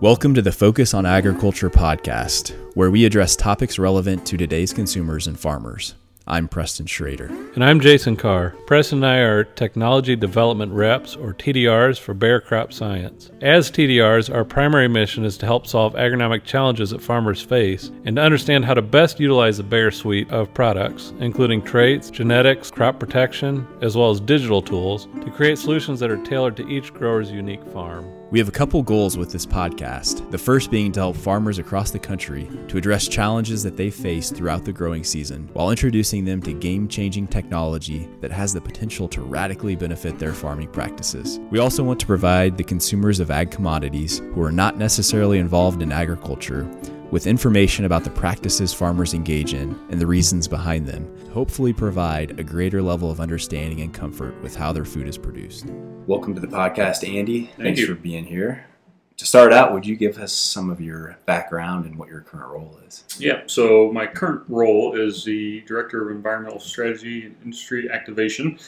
Welcome 0.00 0.32
to 0.34 0.42
the 0.42 0.52
Focus 0.52 0.94
on 0.94 1.06
Agriculture 1.06 1.68
podcast, 1.68 2.54
where 2.76 2.88
we 2.88 3.04
address 3.04 3.34
topics 3.34 3.80
relevant 3.80 4.24
to 4.26 4.36
today's 4.36 4.72
consumers 4.72 5.26
and 5.26 5.36
farmers. 5.36 5.96
I'm 6.24 6.46
Preston 6.46 6.86
Schrader. 6.86 7.26
And 7.56 7.64
I'm 7.64 7.80
Jason 7.80 8.14
Carr. 8.14 8.50
Preston 8.68 8.98
and 8.98 9.06
I 9.06 9.16
are 9.16 9.42
Technology 9.42 10.14
Development 10.14 10.72
Reps, 10.72 11.16
or 11.16 11.34
TDRs, 11.34 11.98
for 11.98 12.14
Bayer 12.14 12.38
Crop 12.38 12.72
Science. 12.72 13.32
As 13.40 13.72
TDRs, 13.72 14.32
our 14.32 14.44
primary 14.44 14.86
mission 14.86 15.24
is 15.24 15.36
to 15.38 15.46
help 15.46 15.66
solve 15.66 15.94
agronomic 15.94 16.44
challenges 16.44 16.90
that 16.90 17.02
farmers 17.02 17.42
face 17.42 17.90
and 18.04 18.14
to 18.14 18.22
understand 18.22 18.64
how 18.64 18.74
to 18.74 18.82
best 18.82 19.18
utilize 19.18 19.56
the 19.56 19.64
Bayer 19.64 19.90
suite 19.90 20.30
of 20.30 20.54
products, 20.54 21.12
including 21.18 21.60
traits, 21.60 22.08
genetics, 22.08 22.70
crop 22.70 23.00
protection, 23.00 23.66
as 23.82 23.96
well 23.96 24.10
as 24.10 24.20
digital 24.20 24.62
tools, 24.62 25.08
to 25.24 25.30
create 25.32 25.58
solutions 25.58 25.98
that 25.98 26.12
are 26.12 26.22
tailored 26.22 26.56
to 26.56 26.68
each 26.68 26.94
grower's 26.94 27.32
unique 27.32 27.64
farm. 27.72 28.08
We 28.30 28.38
have 28.38 28.48
a 28.48 28.52
couple 28.52 28.82
goals 28.82 29.16
with 29.16 29.32
this 29.32 29.46
podcast. 29.46 30.30
The 30.30 30.36
first 30.36 30.70
being 30.70 30.92
to 30.92 31.00
help 31.00 31.16
farmers 31.16 31.58
across 31.58 31.90
the 31.90 31.98
country 31.98 32.46
to 32.68 32.76
address 32.76 33.08
challenges 33.08 33.62
that 33.62 33.78
they 33.78 33.88
face 33.88 34.30
throughout 34.30 34.66
the 34.66 34.72
growing 34.72 35.02
season 35.02 35.48
while 35.54 35.70
introducing 35.70 36.26
them 36.26 36.42
to 36.42 36.52
game 36.52 36.88
changing 36.88 37.28
technology 37.28 38.06
that 38.20 38.30
has 38.30 38.52
the 38.52 38.60
potential 38.60 39.08
to 39.08 39.22
radically 39.22 39.76
benefit 39.76 40.18
their 40.18 40.34
farming 40.34 40.68
practices. 40.68 41.40
We 41.50 41.58
also 41.58 41.82
want 41.82 42.00
to 42.00 42.06
provide 42.06 42.58
the 42.58 42.64
consumers 42.64 43.18
of 43.18 43.30
ag 43.30 43.50
commodities 43.50 44.18
who 44.18 44.42
are 44.42 44.52
not 44.52 44.76
necessarily 44.76 45.38
involved 45.38 45.80
in 45.80 45.90
agriculture 45.90 46.70
with 47.10 47.26
information 47.26 47.86
about 47.86 48.04
the 48.04 48.10
practices 48.10 48.74
farmers 48.74 49.14
engage 49.14 49.54
in 49.54 49.70
and 49.90 49.98
the 49.98 50.06
reasons 50.06 50.46
behind 50.46 50.86
them, 50.86 51.06
to 51.24 51.30
hopefully 51.30 51.72
provide 51.72 52.38
a 52.38 52.44
greater 52.44 52.82
level 52.82 53.10
of 53.10 53.18
understanding 53.18 53.80
and 53.80 53.94
comfort 53.94 54.38
with 54.42 54.54
how 54.54 54.72
their 54.72 54.84
food 54.84 55.08
is 55.08 55.16
produced. 55.16 55.66
Welcome 56.06 56.34
to 56.34 56.40
the 56.40 56.46
podcast, 56.46 57.08
Andy. 57.08 57.46
Thank 57.46 57.56
Thanks 57.58 57.80
you. 57.80 57.86
for 57.86 57.94
being 57.94 58.24
here. 58.24 58.66
To 59.16 59.26
start 59.26 59.52
out, 59.52 59.72
would 59.72 59.86
you 59.86 59.96
give 59.96 60.18
us 60.18 60.32
some 60.32 60.70
of 60.70 60.80
your 60.80 61.16
background 61.26 61.86
and 61.86 61.98
what 61.98 62.08
your 62.08 62.20
current 62.20 62.50
role 62.50 62.78
is? 62.86 63.04
Yeah, 63.18 63.42
so 63.46 63.90
my 63.90 64.06
current 64.06 64.44
role 64.48 64.94
is 64.94 65.24
the 65.24 65.62
Director 65.62 66.08
of 66.08 66.14
Environmental 66.14 66.60
Strategy 66.60 67.24
and 67.24 67.34
Industry 67.42 67.90
Activation, 67.90 68.58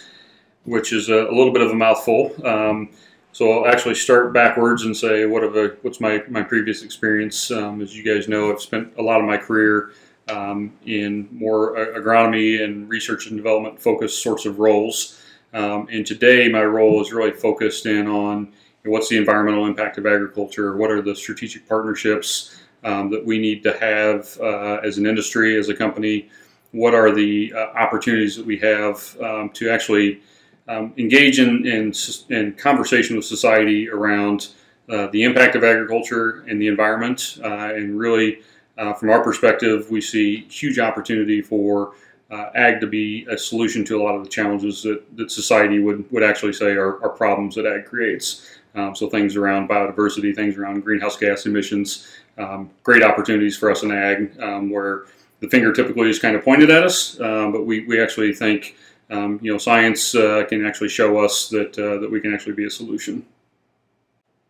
which 0.65 0.93
is 0.93 1.09
a, 1.09 1.27
a 1.27 1.33
little 1.33 1.53
bit 1.53 1.63
of 1.63 1.71
a 1.71 1.75
mouthful. 1.75 2.35
Um, 2.45 2.91
so 3.33 3.53
I'll 3.53 3.73
actually 3.73 3.95
start 3.95 4.33
backwards 4.33 4.85
and 4.85 4.97
say 4.97 5.27
what 5.27 5.43
have 5.43 5.57
a, 5.57 5.77
what's 5.83 6.01
my, 6.01 6.23
my 6.29 6.43
previous 6.43 6.83
experience. 6.83 7.51
Um, 7.51 7.81
as 7.81 7.97
you 7.97 8.03
guys 8.03 8.29
know, 8.29 8.53
I've 8.53 8.61
spent 8.61 8.93
a 8.99 9.03
lot 9.03 9.21
of 9.21 9.27
my 9.27 9.37
career 9.37 9.93
um, 10.29 10.73
in 10.87 11.29
more 11.31 11.77
agronomy 11.77 12.63
and 12.63 12.89
research 12.89 13.27
and 13.27 13.37
development 13.37 13.81
focused 13.81 14.23
sorts 14.23 14.47
of 14.47 14.59
roles. 14.59 15.23
Um, 15.53 15.89
and 15.91 16.07
today 16.07 16.49
my 16.49 16.65
role 16.65 17.01
is 17.01 17.13
really 17.13 17.33
focused 17.33 17.87
in 17.87 18.07
on 18.07 18.53
what's 18.85 19.09
the 19.09 19.17
environmental 19.17 19.67
impact 19.67 19.99
of 19.99 20.07
agriculture, 20.07 20.77
what 20.77 20.91
are 20.91 21.03
the 21.03 21.15
strategic 21.15 21.69
partnerships 21.69 22.57
um, 22.85 23.11
that 23.11 23.25
we 23.25 23.39
need 23.39 23.63
to 23.63 23.77
have 23.79 24.39
uh, 24.41 24.81
as 24.85 24.99
an 24.99 25.07
industry, 25.07 25.59
as 25.59 25.69
a 25.69 25.75
company, 25.75 26.29
what 26.73 26.95
are 26.95 27.13
the 27.13 27.53
uh, 27.55 27.67
opportunities 27.77 28.37
that 28.37 28.47
we 28.47 28.57
have 28.59 29.17
um, 29.21 29.51
to 29.51 29.69
actually 29.69 30.23
um, 30.71 30.95
engage 30.97 31.41
in, 31.41 31.67
in, 31.67 31.93
in 32.29 32.53
conversation 32.55 33.17
with 33.17 33.25
society 33.25 33.91
around 33.91 34.49
uh, 34.89 35.09
the 35.09 35.25
impact 35.25 35.57
of 35.57 35.65
agriculture 35.65 36.45
and 36.49 36.61
the 36.61 36.69
environment. 36.69 37.39
Uh, 37.43 37.75
and 37.75 37.99
really, 37.99 38.41
uh, 38.79 38.95
from 38.95 39.11
our 39.11 39.23
perspective, 39.23 39.91
we 39.91 40.01
see 40.01 40.47
huge 40.49 40.79
opportunity 40.79 41.43
for 41.43 41.95
uh, 42.31 42.51
ag 42.55 42.81
to 42.81 42.87
be 42.87 43.27
a 43.29 43.37
solution 43.37 43.85
to 43.85 44.01
a 44.01 44.03
lot 44.03 44.15
of 44.15 44.23
the 44.23 44.31
challenges 44.31 44.83
that, 44.85 45.03
that 45.17 45.31
society 45.31 45.81
would, 45.81 46.09
would 46.13 46.23
actually 46.23 46.53
say 46.53 46.71
are, 46.73 47.03
are 47.03 47.11
problems 47.11 47.57
that 47.57 47.67
ag 47.67 47.85
creates. 47.85 48.49
Um, 48.77 48.95
so 48.95 49.11
things 49.11 49.35
around 49.35 49.69
biodiversity, 49.69 50.35
things 50.35 50.57
around 50.57 50.85
greenhouse 50.85 51.17
gas 51.17 51.47
emissions, 51.47 52.07
um, 52.39 52.71
great 52.85 53.03
opportunities 53.03 53.57
for 53.57 53.73
us 53.73 53.83
in 53.83 53.91
ag 53.91 54.41
um, 54.41 54.71
where 54.71 55.07
the 55.41 55.49
finger 55.49 55.73
typically 55.73 56.09
is 56.09 56.21
kind 56.21 56.37
of 56.37 56.45
pointed 56.45 56.71
at 56.71 56.85
us, 56.85 57.19
um, 57.21 57.51
but 57.51 57.67
we, 57.67 57.85
we 57.87 58.01
actually 58.01 58.33
think 58.33 58.77
um, 59.11 59.39
you 59.43 59.53
know 59.53 59.59
science 59.59 60.15
uh, 60.15 60.45
can 60.49 60.65
actually 60.65 60.89
show 60.89 61.19
us 61.19 61.49
that 61.49 61.79
uh, 61.79 62.01
that 62.01 62.11
we 62.11 62.21
can 62.21 62.35
actually 62.35 62.55
be 62.55 62.67
a 62.67 62.71
solution. 62.71 63.25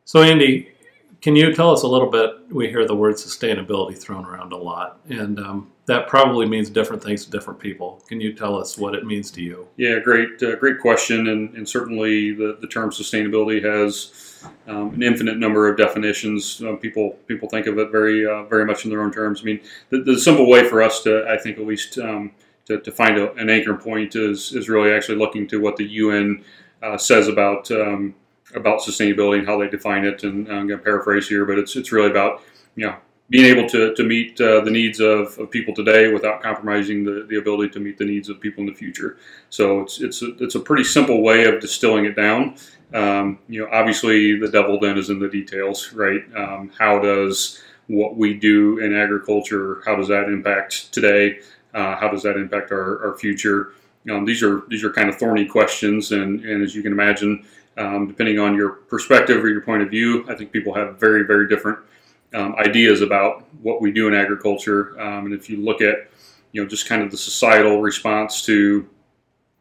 So, 0.05 0.23
Andy, 0.23 0.69
can 1.21 1.37
you 1.37 1.55
tell 1.55 1.71
us 1.71 1.83
a 1.83 1.87
little 1.87 2.11
bit? 2.11 2.31
We 2.51 2.69
hear 2.69 2.87
the 2.87 2.95
word 2.95 3.15
sustainability 3.15 3.97
thrown 3.97 4.25
around 4.25 4.53
a 4.53 4.57
lot, 4.57 5.01
and 5.09 5.39
um, 5.39 5.71
that 5.87 6.09
probably 6.09 6.47
means 6.47 6.71
different 6.71 7.03
things 7.03 7.25
to 7.25 7.31
different 7.31 7.61
people. 7.61 8.03
Can 8.09 8.21
you 8.21 8.33
tell 8.33 8.57
us 8.57 8.79
what 8.79 8.95
it 8.95 9.05
means 9.05 9.31
to 9.33 9.43
you? 9.43 9.69
Yeah, 9.77 9.99
great, 9.99 10.43
uh, 10.43 10.57
great 10.57 10.81
question, 10.81 11.29
and, 11.29 11.55
and 11.55 11.69
certainly 11.69 12.33
the, 12.33 12.59
the 12.61 12.67
term 12.67 12.91
sustainability 12.91 13.63
has 13.63 14.41
um, 14.67 14.95
an 14.95 15.03
infinite 15.03 15.37
number 15.37 15.69
of 15.69 15.77
definitions. 15.77 16.63
Uh, 16.63 16.77
people 16.77 17.19
people 17.27 17.49
think 17.49 17.67
of 17.67 17.79
it 17.79 17.91
very 17.91 18.27
uh, 18.27 18.45
very 18.45 18.65
much 18.65 18.85
in 18.85 18.91
their 18.91 19.03
own 19.03 19.13
terms. 19.13 19.43
I 19.43 19.45
mean, 19.45 19.61
the, 19.91 20.03
the 20.03 20.19
simple 20.19 20.49
way 20.49 20.69
for 20.69 20.83
us 20.83 21.03
to, 21.03 21.29
I 21.29 21.37
think, 21.37 21.59
at 21.59 21.67
least 21.67 21.99
um, 21.99 22.33
to, 22.71 22.81
to 22.81 22.93
find 22.93 23.19
a, 23.19 23.33
an 23.35 23.51
anchor 23.51 23.75
point 23.75 24.15
is 24.17 24.53
is 24.55 24.69
really 24.69 24.93
actually 24.93 25.19
looking 25.19 25.47
to 25.49 25.61
what 25.61 25.77
the 25.77 25.85
UN 25.85 26.45
uh, 26.83 26.97
says 26.97 27.29
about 27.29 27.71
um, 27.71 28.15
about 28.55 28.81
sustainability 28.81 29.39
and 29.39 29.47
how 29.47 29.59
they 29.59 29.69
define 29.69 30.05
it. 30.05 30.23
And 30.25 30.49
I'm 30.49 30.67
going 30.67 30.79
to 30.79 30.85
paraphrase 30.85 31.29
here, 31.29 31.45
but 31.45 31.59
it's 31.59 31.77
it's 31.77 31.93
really 31.93 32.11
about 32.11 32.43
you 32.77 32.87
know 32.87 32.97
being 33.29 33.45
able 33.45 33.69
to, 33.69 33.95
to 33.95 34.03
meet 34.03 34.41
uh, 34.41 34.61
the 34.63 34.71
needs 34.71 34.99
of, 34.99 35.39
of 35.39 35.51
people 35.53 35.73
today 35.73 36.13
without 36.13 36.43
compromising 36.43 37.05
the, 37.05 37.27
the 37.29 37.39
ability 37.39 37.71
to 37.71 37.79
meet 37.79 37.97
the 37.97 38.05
needs 38.05 38.29
of 38.29 38.41
people 38.41 38.63
in 38.63 38.67
the 38.67 38.75
future. 38.75 39.19
So 39.51 39.81
it's 39.81 40.01
it's 40.01 40.23
a, 40.23 40.37
it's 40.43 40.55
a 40.55 40.61
pretty 40.61 40.85
simple 40.85 41.23
way 41.23 41.45
of 41.45 41.61
distilling 41.61 42.05
it 42.05 42.17
down. 42.17 42.57
Um, 42.93 43.39
you 43.49 43.61
know, 43.61 43.69
obviously 43.73 44.39
the 44.39 44.49
devil 44.49 44.81
then 44.81 44.99
is 44.99 45.11
in 45.11 45.21
the 45.21 45.29
details, 45.29 45.93
right? 45.93 46.23
Um, 46.37 46.73
how 46.77 46.99
does 46.99 47.63
what 47.87 48.17
we 48.17 48.35
do 48.35 48.79
in 48.79 48.95
agriculture, 48.95 49.83
how 49.85 49.97
does 49.97 50.09
that 50.09 50.29
impact 50.29 50.93
today? 50.93 51.41
Uh, 51.75 51.97
how 51.97 52.09
does 52.09 52.23
that 52.23 52.37
impact 52.37 52.73
our, 52.73 53.07
our 53.07 53.19
future? 53.19 53.73
Um, 54.11 54.25
these 54.25 54.43
are 54.43 54.63
these 54.69 54.83
are 54.83 54.91
kind 54.91 55.09
of 55.09 55.17
thorny 55.17 55.47
questions, 55.47 56.13
and, 56.13 56.45
and 56.45 56.63
as 56.63 56.75
you 56.75 56.83
can 56.83 56.93
imagine, 56.93 57.45
um, 57.77 58.09
depending 58.09 58.39
on 58.39 58.55
your 58.55 58.71
perspective 58.71 59.45
or 59.45 59.49
your 59.49 59.61
point 59.61 59.83
of 59.83 59.91
view, 59.91 60.25
I 60.29 60.35
think 60.35 60.53
people 60.53 60.75
have 60.75 60.99
very 60.99 61.25
very 61.25 61.49
different 61.49 61.79
um, 62.35 62.55
ideas 62.57 63.03
about 63.03 63.45
what 63.63 63.81
we 63.81 63.93
do 63.93 64.09
in 64.09 64.15
agriculture. 64.15 64.99
Um, 65.01 65.27
and 65.27 65.35
if 65.35 65.51
you 65.51 65.59
look 65.59 65.83
at 65.83 66.11
you 66.53 66.63
know 66.63 66.69
just 66.69 66.89
kind 66.89 67.03
of 67.03 67.11
the 67.11 67.17
societal 67.17 67.81
response 67.83 68.43
to 68.47 68.89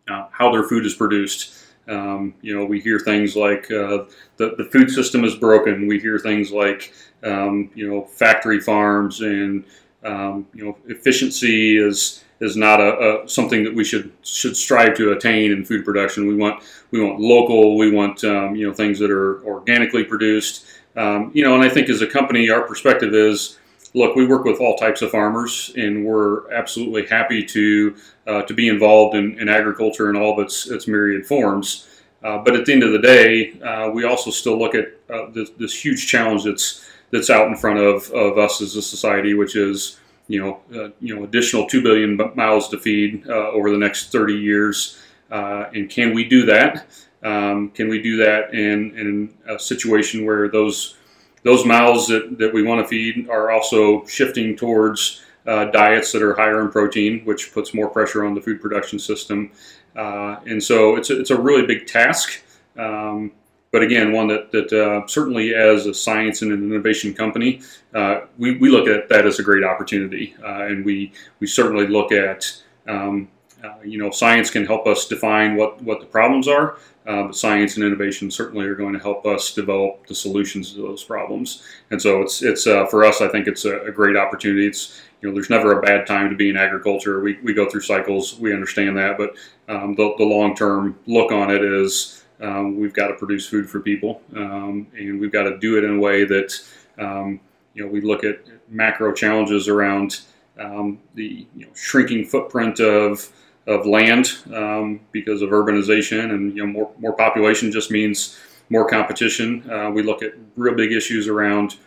uh, 0.09 0.27
how 0.31 0.51
their 0.51 0.63
food 0.63 0.85
is 0.85 0.95
produced. 0.95 1.55
Um, 1.87 2.35
you 2.41 2.57
know, 2.57 2.65
we 2.65 2.79
hear 2.79 2.99
things 2.99 3.35
like 3.35 3.65
uh, 3.71 4.05
the, 4.37 4.55
the 4.57 4.69
food 4.71 4.91
system 4.91 5.23
is 5.23 5.35
broken. 5.35 5.87
We 5.87 5.99
hear 5.99 6.19
things 6.19 6.51
like, 6.51 6.93
um, 7.23 7.71
you 7.73 7.89
know, 7.89 8.03
factory 8.03 8.59
farms 8.59 9.21
and, 9.21 9.65
um, 10.03 10.47
you 10.53 10.65
know, 10.65 10.77
efficiency 10.87 11.77
is 11.77 12.23
is 12.39 12.55
not 12.55 12.79
a, 12.79 13.23
a, 13.23 13.27
something 13.27 13.65
that 13.65 13.75
we 13.75 13.83
should 13.83 14.11
should 14.23 14.55
strive 14.55 14.95
to 14.95 15.11
attain 15.11 15.51
in 15.51 15.65
food 15.65 15.83
production. 15.83 16.27
We 16.27 16.35
want 16.35 16.63
we 16.91 17.03
want 17.03 17.19
local. 17.19 17.77
We 17.77 17.91
want 17.91 18.23
um, 18.23 18.55
you 18.55 18.67
know 18.67 18.73
things 18.73 18.99
that 18.99 19.11
are 19.11 19.43
organically 19.43 20.03
produced. 20.03 20.65
Um, 20.95 21.31
you 21.33 21.43
know, 21.43 21.55
and 21.55 21.63
I 21.63 21.69
think 21.69 21.89
as 21.89 22.01
a 22.01 22.07
company, 22.07 22.49
our 22.49 22.61
perspective 22.61 23.13
is 23.13 23.59
look, 23.93 24.15
we 24.15 24.25
work 24.25 24.43
with 24.43 24.59
all 24.59 24.75
types 24.75 25.01
of 25.01 25.11
farmers, 25.11 25.71
and 25.75 26.05
we're 26.05 26.51
absolutely 26.51 27.05
happy 27.05 27.43
to 27.45 27.95
uh, 28.27 28.41
to 28.43 28.53
be 28.53 28.67
involved 28.67 29.15
in, 29.15 29.39
in, 29.39 29.49
agriculture 29.49 30.09
in 30.09 30.15
all 30.15 30.33
of 30.33 30.45
its 30.45 30.69
its 30.69 30.87
myriad 30.87 31.25
forms. 31.25 31.87
Uh, 32.23 32.37
but 32.37 32.53
at 32.55 32.65
the 32.65 32.73
end 32.73 32.83
of 32.83 32.91
the 32.91 32.99
day, 32.99 33.59
uh, 33.61 33.89
we 33.91 34.03
also 34.03 34.29
still 34.29 34.59
look 34.59 34.75
at 34.75 34.87
uh, 35.09 35.29
this, 35.31 35.51
this, 35.51 35.85
huge 35.85 36.05
challenge 36.05 36.43
that's 36.43 36.85
that's 37.11 37.29
out 37.29 37.47
in 37.47 37.55
front 37.55 37.79
of, 37.79 38.09
of 38.11 38.37
us 38.37 38.61
as 38.61 38.75
a 38.75 38.81
society, 38.81 39.33
which 39.33 39.55
is 39.55 39.99
you 40.27 40.39
know 40.39 40.59
uh, 40.79 40.89
you 40.99 41.15
know 41.15 41.23
additional 41.23 41.65
two 41.67 41.81
billion 41.81 42.17
miles 42.35 42.69
to 42.69 42.77
feed 42.77 43.27
uh, 43.27 43.49
over 43.49 43.71
the 43.71 43.77
next 43.77 44.11
30 44.11 44.35
years, 44.35 44.99
and 45.29 45.89
can 45.89 46.13
we 46.13 46.23
do 46.23 46.45
that? 46.45 46.85
Um, 47.23 47.71
can 47.71 47.89
we 47.89 48.01
do 48.01 48.17
that 48.17 48.53
in, 48.53 48.97
in 48.97 49.33
a 49.47 49.59
situation 49.59 50.25
where 50.25 50.47
those 50.47 50.95
those 51.43 51.65
mouths 51.65 52.07
that, 52.07 52.37
that 52.37 52.53
we 52.53 52.63
want 52.63 52.81
to 52.81 52.87
feed 52.87 53.29
are 53.29 53.51
also 53.51 54.05
shifting 54.05 54.55
towards 54.55 55.21
uh, 55.47 55.65
diets 55.65 56.11
that 56.11 56.21
are 56.21 56.35
higher 56.35 56.61
in 56.61 56.69
protein, 56.69 57.21
which 57.23 57.53
puts 57.53 57.73
more 57.73 57.89
pressure 57.89 58.25
on 58.25 58.35
the 58.35 58.41
food 58.41 58.61
production 58.61 58.99
system. 58.99 59.51
Uh, 59.95 60.37
and 60.45 60.61
so 60.61 60.95
it's 60.95 61.09
a, 61.09 61.19
it's 61.19 61.29
a 61.29 61.41
really 61.41 61.65
big 61.65 61.87
task. 61.87 62.41
Um, 62.77 63.31
but 63.71 63.83
again, 63.83 64.11
one 64.11 64.27
that, 64.27 64.51
that 64.51 64.73
uh, 64.73 65.05
certainly 65.07 65.53
as 65.53 65.85
a 65.85 65.93
science 65.93 66.41
and 66.41 66.51
an 66.51 66.63
innovation 66.63 67.13
company, 67.13 67.61
uh, 67.93 68.21
we, 68.37 68.57
we 68.57 68.69
look 68.69 68.87
at 68.87 69.09
that 69.09 69.25
as 69.25 69.39
a 69.39 69.43
great 69.43 69.63
opportunity. 69.63 70.35
Uh, 70.43 70.65
and 70.65 70.83
we, 70.83 71.11
we 71.39 71.47
certainly 71.47 71.87
look 71.87 72.11
at, 72.11 72.51
um, 72.87 73.29
uh, 73.63 73.75
you 73.83 73.99
know, 73.99 74.09
science 74.09 74.49
can 74.49 74.65
help 74.65 74.87
us 74.87 75.07
define 75.07 75.55
what, 75.55 75.81
what 75.83 75.99
the 75.99 76.05
problems 76.05 76.47
are, 76.47 76.77
uh, 77.09 77.23
but 77.23 77.35
science 77.35 77.75
and 77.75 77.85
innovation 77.85 78.29
certainly 78.29 78.65
are 78.65 78.75
going 78.75 78.93
to 78.93 78.99
help 78.99 79.25
us 79.25 79.53
develop 79.53 80.05
the 80.07 80.15
solutions 80.15 80.73
to 80.73 80.81
those 80.81 81.03
problems. 81.03 81.63
And 81.91 82.01
so 82.01 82.21
it's 82.21 82.43
it's 82.43 82.67
uh, 82.67 82.85
for 82.85 83.03
us. 83.03 83.19
I 83.19 83.27
think 83.29 83.47
it's 83.47 83.65
a, 83.65 83.81
a, 83.81 83.91
great 83.91 84.15
opportunity. 84.15 84.67
It's 84.67 85.01
you 85.19 85.27
know 85.27 85.33
there's 85.33 85.49
never 85.49 85.79
a 85.79 85.81
bad 85.81 86.05
time 86.05 86.29
to 86.29 86.35
be 86.35 86.51
in 86.51 86.57
agriculture. 86.57 87.21
We, 87.21 87.39
we 87.41 87.55
go 87.55 87.67
through 87.67 87.81
cycles. 87.81 88.37
We 88.39 88.53
understand 88.53 88.95
that, 88.97 89.17
but 89.17 89.35
um, 89.67 89.95
the, 89.95 90.13
the 90.19 90.23
long 90.23 90.55
term 90.55 90.99
look 91.07 91.31
on 91.31 91.49
it 91.49 91.63
is 91.63 92.23
um, 92.41 92.79
we've 92.79 92.93
got 92.93 93.07
to 93.07 93.13
produce 93.15 93.47
food 93.47 93.69
for 93.69 93.79
people, 93.79 94.21
um, 94.35 94.87
and 94.97 95.19
we've 95.19 95.31
got 95.31 95.43
to 95.43 95.57
do 95.59 95.77
it 95.77 95.83
in 95.83 95.97
a 95.97 95.99
way 95.99 96.25
that 96.25 96.53
Um, 96.99 97.39
you 97.73 97.85
know, 97.85 97.89
we 97.91 98.01
look 98.01 98.23
at 98.23 98.39
macro 98.69 99.13
challenges 99.13 99.67
around 99.69 100.21
um, 100.59 100.99
the 101.15 101.47
you 101.55 101.65
know, 101.65 101.71
shrinking 101.73 102.25
footprint 102.25 102.79
of 102.79 103.31
of 103.67 103.85
land 103.85 104.31
um, 104.53 104.99
because 105.11 105.41
of 105.41 105.51
urbanization 105.51 106.31
and 106.33 106.55
you 106.55 106.65
know 106.65 106.71
more 106.71 106.91
more 106.99 107.13
population 107.13 107.71
just 107.71 107.91
means 107.91 108.37
more 108.69 108.85
competition. 108.87 109.69
Uh, 109.71 109.89
we 109.91 110.03
look 110.03 110.21
at 110.23 110.33
real 110.57 110.75
big 110.75 110.91
issues 110.91 111.27
around 111.27 111.77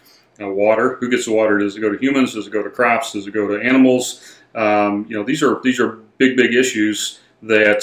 uh, 0.41 0.49
water. 0.49 0.97
Who 1.01 1.11
gets 1.11 1.27
the 1.27 1.33
water? 1.33 1.59
Does 1.59 1.77
it 1.77 1.81
go 1.81 1.91
to 1.91 1.99
humans? 1.99 2.35
Does 2.35 2.47
it 2.47 2.53
go 2.53 2.63
to 2.63 2.71
crops? 2.71 3.13
Does 3.13 3.27
it 3.27 3.35
go 3.35 3.47
to 3.49 3.61
animals? 3.63 4.39
Um, 4.55 5.05
you 5.09 5.17
know, 5.17 5.25
these 5.25 5.43
are 5.43 5.61
these 5.63 5.81
are 5.81 5.99
big 6.19 6.37
big 6.37 6.55
issues 6.55 7.21
that 7.43 7.83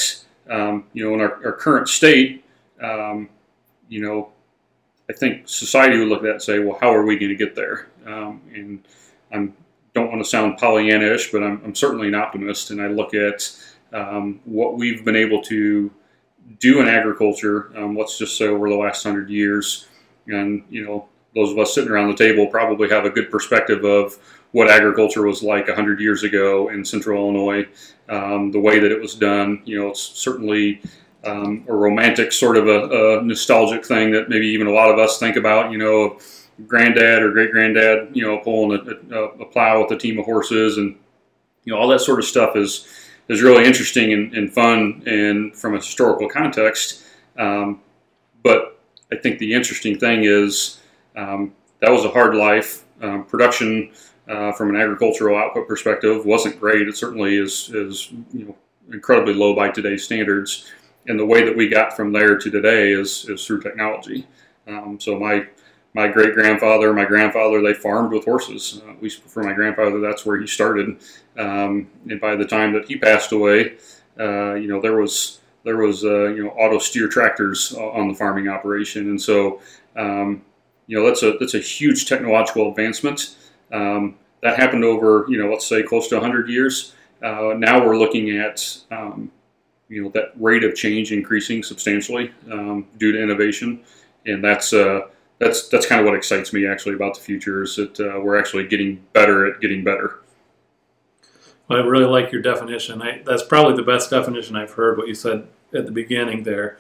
um, 0.50 0.86
you 0.94 1.06
know 1.06 1.14
in 1.14 1.22
our, 1.22 1.46
our 1.46 1.54
current 1.54 1.88
state. 1.90 2.44
Um, 2.82 3.30
you 3.88 4.02
know, 4.02 4.32
I 5.10 5.14
think 5.14 5.50
society 5.50 5.98
would 5.98 6.08
look 6.08 6.20
at 6.20 6.24
that 6.24 6.32
and 6.34 6.42
say, 6.42 6.60
well, 6.60 6.78
how 6.80 6.94
are 6.94 7.06
we 7.06 7.18
going 7.18 7.30
to 7.30 7.36
get 7.36 7.56
there? 7.56 7.88
Um, 8.06 8.42
and 8.54 8.86
I 9.32 9.52
don't 9.94 10.10
want 10.10 10.24
to 10.24 10.30
sound 10.30 10.58
Pollyanna-ish, 10.58 11.32
but 11.32 11.44
I'm, 11.44 11.62
I'm, 11.66 11.76
certainly 11.76 12.08
an 12.08 12.16
optimist, 12.16 12.72
and 12.72 12.82
I 12.82 12.88
look 12.88 13.14
at 13.14 13.52
um, 13.92 14.40
what 14.46 14.78
we've 14.78 15.04
been 15.04 15.16
able 15.16 15.42
to 15.44 15.92
do 16.60 16.80
in 16.80 16.88
agriculture. 16.88 17.72
Um, 17.76 17.98
let's 17.98 18.18
just 18.18 18.38
say 18.38 18.48
over 18.48 18.70
the 18.70 18.76
last 18.76 19.04
hundred 19.04 19.30
years, 19.30 19.88
and 20.28 20.64
you 20.70 20.86
know, 20.86 21.08
those 21.36 21.52
of 21.52 21.60
us 21.60 21.74
sitting 21.74 21.90
around 21.90 22.10
the 22.10 22.16
table 22.16 22.48
probably 22.48 22.90
have 22.90 23.06
a 23.06 23.10
good 23.10 23.30
perspective 23.32 23.84
of 23.84 24.18
what 24.52 24.70
agriculture 24.70 25.24
was 25.24 25.44
like 25.44 25.68
100 25.68 26.00
years 26.00 26.24
ago 26.24 26.70
in 26.70 26.84
central 26.84 27.22
Illinois, 27.22 27.68
um, 28.10 28.52
the 28.52 28.60
way 28.60 28.80
that 28.80 28.92
it 28.92 29.00
was 29.00 29.14
done. 29.14 29.62
You 29.66 29.80
know, 29.80 29.90
it's 29.90 30.02
certainly 30.02 30.82
um, 31.26 31.66
a 31.68 31.74
romantic 31.74 32.32
sort 32.32 32.58
of 32.58 32.68
a, 32.68 33.20
a, 33.20 33.24
nostalgic 33.24 33.86
thing 33.86 34.12
that 34.12 34.30
maybe 34.30 34.48
even 34.48 34.68
a 34.68 34.72
lot 34.72 34.90
of 34.90 34.98
us 34.98 35.20
think 35.20 35.36
about. 35.36 35.72
You 35.72 35.78
know, 35.78 36.20
granddad 36.68 37.22
or 37.22 37.32
great 37.32 37.52
granddad, 37.52 38.16
you 38.16 38.26
know, 38.26 38.38
pulling 38.38 38.80
a, 38.80 39.16
a, 39.16 39.24
a, 39.42 39.46
plow 39.46 39.82
with 39.82 39.92
a 39.92 39.98
team 39.98 40.18
of 40.20 40.26
horses, 40.26 40.78
and 40.78 40.96
you 41.66 41.74
know, 41.74 41.80
all 41.80 41.88
that 41.90 42.02
sort 42.02 42.20
of 42.20 42.26
stuff 42.26 42.56
is 42.56 42.88
is 43.28 43.42
really 43.42 43.66
interesting 43.66 44.14
and, 44.14 44.34
and 44.34 44.54
fun, 44.54 45.04
and 45.06 45.56
from 45.56 45.74
a 45.74 45.78
historical 45.78 46.28
context. 46.30 47.04
Um, 47.38 47.82
but 48.44 48.80
I 49.12 49.16
think 49.16 49.40
the 49.40 49.54
interesting 49.54 50.00
thing 50.00 50.24
is 50.24 50.80
um, 51.16 51.54
that 51.82 51.92
was 51.92 52.06
a 52.06 52.10
hard 52.10 52.36
life. 52.36 52.86
Um, 53.02 53.24
production 53.24 53.92
uh, 54.28 54.52
from 54.52 54.70
an 54.70 54.76
agricultural 54.76 55.38
output 55.38 55.68
perspective 55.68 56.26
wasn't 56.26 56.60
great. 56.60 56.88
It 56.88 56.96
certainly 56.96 57.36
is 57.36 57.70
is 57.74 58.12
you 58.34 58.46
know 58.46 58.56
incredibly 58.92 59.34
low 59.34 59.56
by 59.56 59.70
today's 59.70 60.04
standards. 60.04 60.72
And 61.08 61.20
the 61.20 61.26
way 61.26 61.44
that 61.44 61.56
we 61.56 61.68
got 61.68 61.96
from 61.96 62.12
there 62.12 62.38
to 62.38 62.52
today 62.52 62.92
is 62.92 63.28
is 63.30 63.46
through 63.46 63.62
technology. 63.62 64.28
Um, 64.68 65.00
so 65.00 65.20
my 65.20 65.48
my 65.94 66.08
great 66.08 66.34
grandfather, 66.34 66.94
my 66.94 67.06
grandfather, 67.06 67.62
they 67.62 67.74
farmed 67.74 68.12
with 68.12 68.26
horses. 68.26 68.82
Uh, 68.86 68.92
at 68.92 69.02
least 69.02 69.24
for 69.24 69.44
my 69.44 69.54
grandfather, 69.54 70.00
that's 70.00 70.26
where 70.26 70.40
he 70.40 70.46
started. 70.46 71.00
Um, 71.38 71.88
and 72.10 72.22
by 72.22 72.36
the 72.36 72.46
time 72.46 72.74
that 72.74 72.88
he 72.88 72.98
passed 72.98 73.32
away, 73.32 73.78
uh, 74.20 74.54
you 74.54 74.68
know 74.68 74.82
there 74.82 74.98
was 74.98 75.40
there 75.64 75.78
was 75.78 76.04
uh, 76.04 76.28
you 76.28 76.44
know 76.44 76.52
auto 76.52 76.80
steer 76.80 77.08
tractors 77.08 77.74
on 77.74 78.08
the 78.08 78.14
farming 78.14 78.48
operation, 78.48 79.10
and 79.10 79.22
so 79.22 79.62
um, 79.96 80.44
you 80.88 80.98
know 80.98 81.06
that's 81.06 81.24
a 81.24 81.38
that's 81.40 81.56
a 81.56 81.60
huge 81.60 82.08
technological 82.08 82.70
advancement. 82.70 83.36
Um, 83.72 84.16
that 84.42 84.58
happened 84.58 84.84
over, 84.84 85.26
you 85.28 85.38
know, 85.38 85.50
let's 85.52 85.68
say 85.68 85.84
close 85.84 86.08
to 86.10 86.16
100 86.16 86.50
years. 86.50 86.94
Uh, 87.22 87.54
now 87.58 87.86
we're 87.86 87.98
looking 87.98 88.38
at, 88.38 88.78
um, 88.92 89.32
you 89.90 90.04
know, 90.04 90.10
that 90.10 90.32
rate 90.36 90.64
of 90.64 90.76
change 90.76 91.12
increasing 91.12 91.64
substantially 91.64 92.32
um, 92.52 92.88
due 92.98 93.12
to 93.12 93.22
innovation, 93.22 93.82
and 94.26 94.44
that's 94.44 94.72
uh, 94.72 95.02
that's 95.40 95.68
that's 95.70 95.86
kind 95.86 96.00
of 96.00 96.06
what 96.06 96.16
excites 96.16 96.54
me 96.54 96.68
actually 96.68 96.96
about 96.96 97.16
the 97.16 97.22
future 97.22 97.64
is 97.64 97.76
that 97.76 98.00
uh, 98.00 98.20
we're 98.20 98.38
actually 98.38 98.68
getting 98.68 99.04
better 99.14 99.52
at 99.52 99.60
getting 99.60 99.84
better. 99.84 100.20
Well, 101.68 101.80
I 101.80 101.86
really 101.86 102.06
like 102.06 102.32
your 102.32 102.42
definition. 102.42 103.02
I, 103.02 103.22
that's 103.26 103.44
probably 103.44 103.76
the 103.76 103.84
best 103.84 104.10
definition 104.10 104.56
I've 104.56 104.72
heard. 104.72 104.98
What 104.98 105.08
you 105.08 105.16
said 105.16 105.48
at 105.74 105.86
the 105.86 105.92
beginning 105.92 106.44
there, 106.44 106.78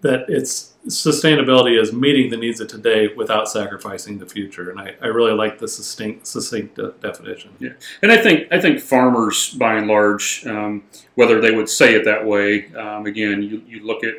that 0.00 0.26
it's 0.28 0.74
sustainability 0.86 1.80
is 1.80 1.92
meeting 1.92 2.30
the 2.30 2.36
needs 2.36 2.60
of 2.60 2.68
today 2.68 3.08
without 3.14 3.48
sacrificing 3.48 4.18
the 4.18 4.26
future, 4.26 4.70
and 4.70 4.80
I, 4.80 4.94
I 5.02 5.08
really 5.08 5.32
like 5.32 5.58
the 5.58 5.66
succinct, 5.66 6.26
succinct 6.26 6.76
de- 6.76 6.92
definition. 7.00 7.50
Yeah, 7.58 7.70
and 8.02 8.12
I 8.12 8.16
think 8.16 8.52
I 8.52 8.60
think 8.60 8.80
farmers, 8.80 9.50
by 9.54 9.74
and 9.74 9.88
large, 9.88 10.46
um, 10.46 10.84
whether 11.16 11.40
they 11.40 11.50
would 11.50 11.68
say 11.68 11.94
it 11.94 12.04
that 12.04 12.24
way, 12.24 12.72
um, 12.74 13.06
again, 13.06 13.42
you, 13.42 13.62
you 13.66 13.84
look 13.84 14.04
at, 14.04 14.14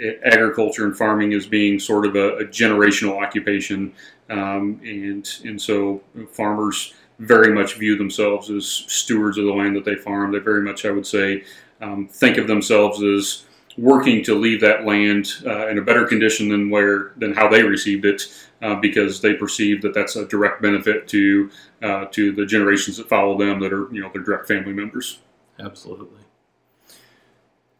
at, 0.00 0.22
agriculture 0.24 0.84
and 0.84 0.96
farming 0.96 1.34
as 1.34 1.46
being 1.46 1.80
sort 1.80 2.06
of 2.06 2.14
a, 2.14 2.38
a 2.38 2.44
generational 2.44 3.20
occupation, 3.20 3.92
um, 4.30 4.80
and 4.84 5.28
and 5.44 5.60
so 5.60 6.00
farmers 6.30 6.94
very 7.18 7.52
much 7.52 7.74
view 7.74 7.96
themselves 7.96 8.50
as 8.50 8.66
stewards 8.66 9.38
of 9.38 9.44
the 9.44 9.52
land 9.52 9.74
that 9.76 9.84
they 9.84 9.96
farm. 9.96 10.32
They 10.32 10.38
very 10.38 10.62
much, 10.62 10.84
I 10.84 10.90
would 10.90 11.06
say, 11.06 11.44
um, 11.80 12.08
think 12.08 12.38
of 12.38 12.46
themselves 12.46 13.02
as 13.02 13.44
working 13.76 14.22
to 14.24 14.34
leave 14.34 14.60
that 14.60 14.84
land 14.84 15.28
uh, 15.46 15.68
in 15.68 15.78
a 15.78 15.82
better 15.82 16.06
condition 16.06 16.48
than 16.48 16.70
where 16.70 17.12
than 17.16 17.32
how 17.34 17.48
they 17.48 17.62
received 17.62 18.04
it, 18.04 18.22
uh, 18.62 18.74
because 18.76 19.20
they 19.20 19.34
perceive 19.34 19.82
that 19.82 19.94
that's 19.94 20.16
a 20.16 20.26
direct 20.26 20.62
benefit 20.62 21.08
to 21.08 21.50
uh, 21.82 22.06
to 22.06 22.32
the 22.32 22.46
generations 22.46 22.96
that 22.96 23.08
follow 23.08 23.38
them 23.38 23.60
that 23.60 23.72
are 23.72 23.88
you 23.92 24.00
know 24.00 24.10
their 24.12 24.22
direct 24.22 24.46
family 24.46 24.72
members. 24.72 25.18
Absolutely. 25.58 26.20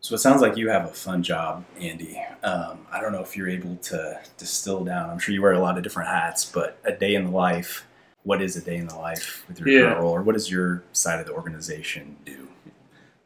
So 0.00 0.14
it 0.14 0.18
sounds 0.18 0.42
like 0.42 0.58
you 0.58 0.68
have 0.68 0.84
a 0.84 0.92
fun 0.92 1.22
job, 1.22 1.64
Andy. 1.80 2.22
Um, 2.42 2.80
I 2.92 3.00
don't 3.00 3.12
know 3.12 3.22
if 3.22 3.38
you're 3.38 3.48
able 3.48 3.76
to 3.76 4.20
distill 4.36 4.84
down. 4.84 5.08
I'm 5.08 5.18
sure 5.18 5.34
you 5.34 5.40
wear 5.40 5.52
a 5.52 5.60
lot 5.60 5.78
of 5.78 5.82
different 5.82 6.10
hats, 6.10 6.44
but 6.44 6.78
a 6.84 6.92
day 6.92 7.14
in 7.14 7.24
the 7.24 7.30
life. 7.30 7.86
What 8.22 8.42
is 8.42 8.56
a 8.56 8.60
day 8.60 8.76
in 8.76 8.86
the 8.86 8.96
life 8.96 9.44
with 9.48 9.60
your 9.60 9.68
yeah. 9.68 9.80
current 9.80 10.00
role, 10.00 10.12
or 10.12 10.22
what 10.22 10.34
does 10.34 10.50
your 10.50 10.82
side 10.92 11.20
of 11.20 11.26
the 11.26 11.32
organization 11.32 12.16
do? 12.24 12.48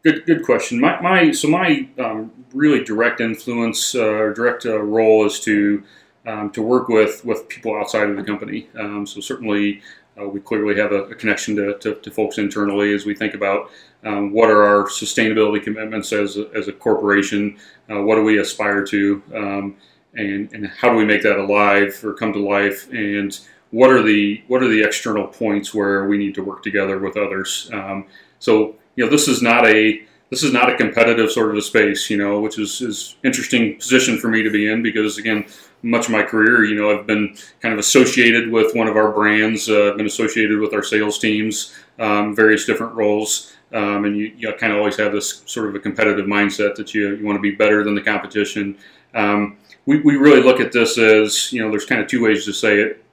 Good, 0.08 0.24
good 0.24 0.42
question. 0.42 0.80
My, 0.80 0.98
my 1.02 1.32
so 1.32 1.48
my 1.48 1.86
um, 1.98 2.32
really 2.54 2.82
direct 2.82 3.20
influence 3.20 3.94
uh, 3.94 4.06
or 4.06 4.32
direct 4.32 4.64
uh, 4.64 4.80
role 4.80 5.26
is 5.26 5.38
to 5.40 5.82
um, 6.24 6.50
to 6.52 6.62
work 6.62 6.88
with 6.88 7.26
with 7.26 7.46
people 7.50 7.76
outside 7.76 8.08
of 8.08 8.16
the 8.16 8.22
company. 8.22 8.70
Um, 8.78 9.06
so 9.06 9.20
certainly, 9.20 9.82
uh, 10.18 10.26
we 10.26 10.40
clearly 10.40 10.80
have 10.80 10.92
a, 10.92 11.02
a 11.04 11.14
connection 11.14 11.56
to, 11.56 11.76
to, 11.80 11.96
to, 11.96 12.10
folks 12.10 12.38
internally 12.38 12.94
as 12.94 13.04
we 13.04 13.14
think 13.14 13.34
about 13.34 13.70
um, 14.02 14.32
what 14.32 14.48
are 14.48 14.64
our 14.64 14.88
sustainability 14.88 15.62
commitments 15.62 16.10
as 16.14 16.38
a, 16.38 16.48
as 16.54 16.68
a 16.68 16.72
corporation. 16.72 17.58
Uh, 17.90 18.00
what 18.00 18.14
do 18.14 18.22
we 18.22 18.38
aspire 18.38 18.84
to, 18.86 19.22
um, 19.34 19.76
and 20.14 20.50
and 20.54 20.68
how 20.68 20.88
do 20.88 20.96
we 20.96 21.04
make 21.04 21.22
that 21.22 21.38
alive 21.38 22.02
or 22.02 22.14
come 22.14 22.32
to 22.32 22.38
life? 22.38 22.90
And 22.92 23.38
what 23.72 23.90
are 23.90 24.02
the 24.02 24.42
what 24.48 24.62
are 24.62 24.68
the 24.68 24.82
external 24.82 25.26
points 25.26 25.74
where 25.74 26.06
we 26.06 26.16
need 26.16 26.34
to 26.36 26.42
work 26.42 26.62
together 26.62 26.98
with 26.98 27.18
others? 27.18 27.68
Um, 27.74 28.06
so 28.38 28.76
you 28.98 29.04
know, 29.04 29.10
this 29.10 29.28
is 29.28 29.40
not 29.40 29.64
a 29.64 30.02
this 30.28 30.42
is 30.42 30.52
not 30.52 30.68
a 30.68 30.76
competitive 30.76 31.30
sort 31.30 31.50
of 31.50 31.56
a 31.56 31.62
space, 31.62 32.10
you 32.10 32.16
know, 32.16 32.40
which 32.40 32.58
is 32.58 32.80
is 32.80 33.14
interesting 33.22 33.76
position 33.76 34.18
for 34.18 34.26
me 34.26 34.42
to 34.42 34.50
be 34.50 34.66
in 34.66 34.82
because 34.82 35.18
again, 35.18 35.46
much 35.82 36.06
of 36.06 36.10
my 36.10 36.24
career, 36.24 36.64
you 36.64 36.74
know, 36.74 36.90
I've 36.90 37.06
been 37.06 37.36
kind 37.60 37.72
of 37.72 37.78
associated 37.78 38.50
with 38.50 38.74
one 38.74 38.88
of 38.88 38.96
our 38.96 39.12
brands. 39.12 39.70
Uh, 39.70 39.90
I've 39.90 39.96
been 39.96 40.06
associated 40.06 40.58
with 40.58 40.74
our 40.74 40.82
sales 40.82 41.20
teams, 41.20 41.76
um, 42.00 42.34
various 42.34 42.64
different 42.64 42.92
roles, 42.94 43.52
um, 43.72 44.04
and 44.04 44.16
you, 44.16 44.32
you 44.36 44.52
kind 44.54 44.72
of 44.72 44.80
always 44.80 44.96
have 44.96 45.12
this 45.12 45.42
sort 45.46 45.68
of 45.68 45.76
a 45.76 45.78
competitive 45.78 46.26
mindset 46.26 46.74
that 46.74 46.92
you 46.92 47.14
you 47.14 47.24
want 47.24 47.36
to 47.36 47.40
be 47.40 47.52
better 47.52 47.84
than 47.84 47.94
the 47.94 48.02
competition. 48.02 48.76
Um, 49.14 49.58
we, 49.86 50.00
we 50.00 50.16
really 50.16 50.42
look 50.42 50.58
at 50.58 50.72
this 50.72 50.98
as 50.98 51.52
you 51.52 51.62
know, 51.62 51.70
there's 51.70 51.86
kind 51.86 52.00
of 52.00 52.08
two 52.08 52.24
ways 52.24 52.44
to 52.46 52.52
say 52.52 52.80
it. 52.80 53.04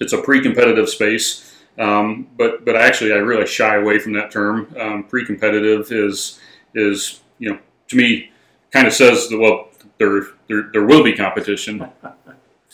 It's 0.00 0.14
a 0.14 0.20
pre-competitive 0.20 0.88
space. 0.88 1.51
Um, 1.78 2.28
but 2.36 2.64
but 2.64 2.76
actually, 2.76 3.12
I 3.12 3.16
really 3.16 3.46
shy 3.46 3.76
away 3.76 3.98
from 3.98 4.12
that 4.14 4.30
term. 4.30 4.74
Um, 4.78 5.04
pre-competitive 5.04 5.90
is 5.90 6.38
is 6.74 7.20
you 7.38 7.50
know 7.50 7.58
to 7.88 7.96
me 7.96 8.30
kind 8.70 8.86
of 8.86 8.92
says 8.92 9.28
that 9.28 9.38
well 9.38 9.68
there 9.98 10.24
there, 10.48 10.70
there 10.72 10.84
will 10.84 11.02
be 11.02 11.14
competition, 11.14 11.88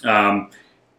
um, 0.05 0.51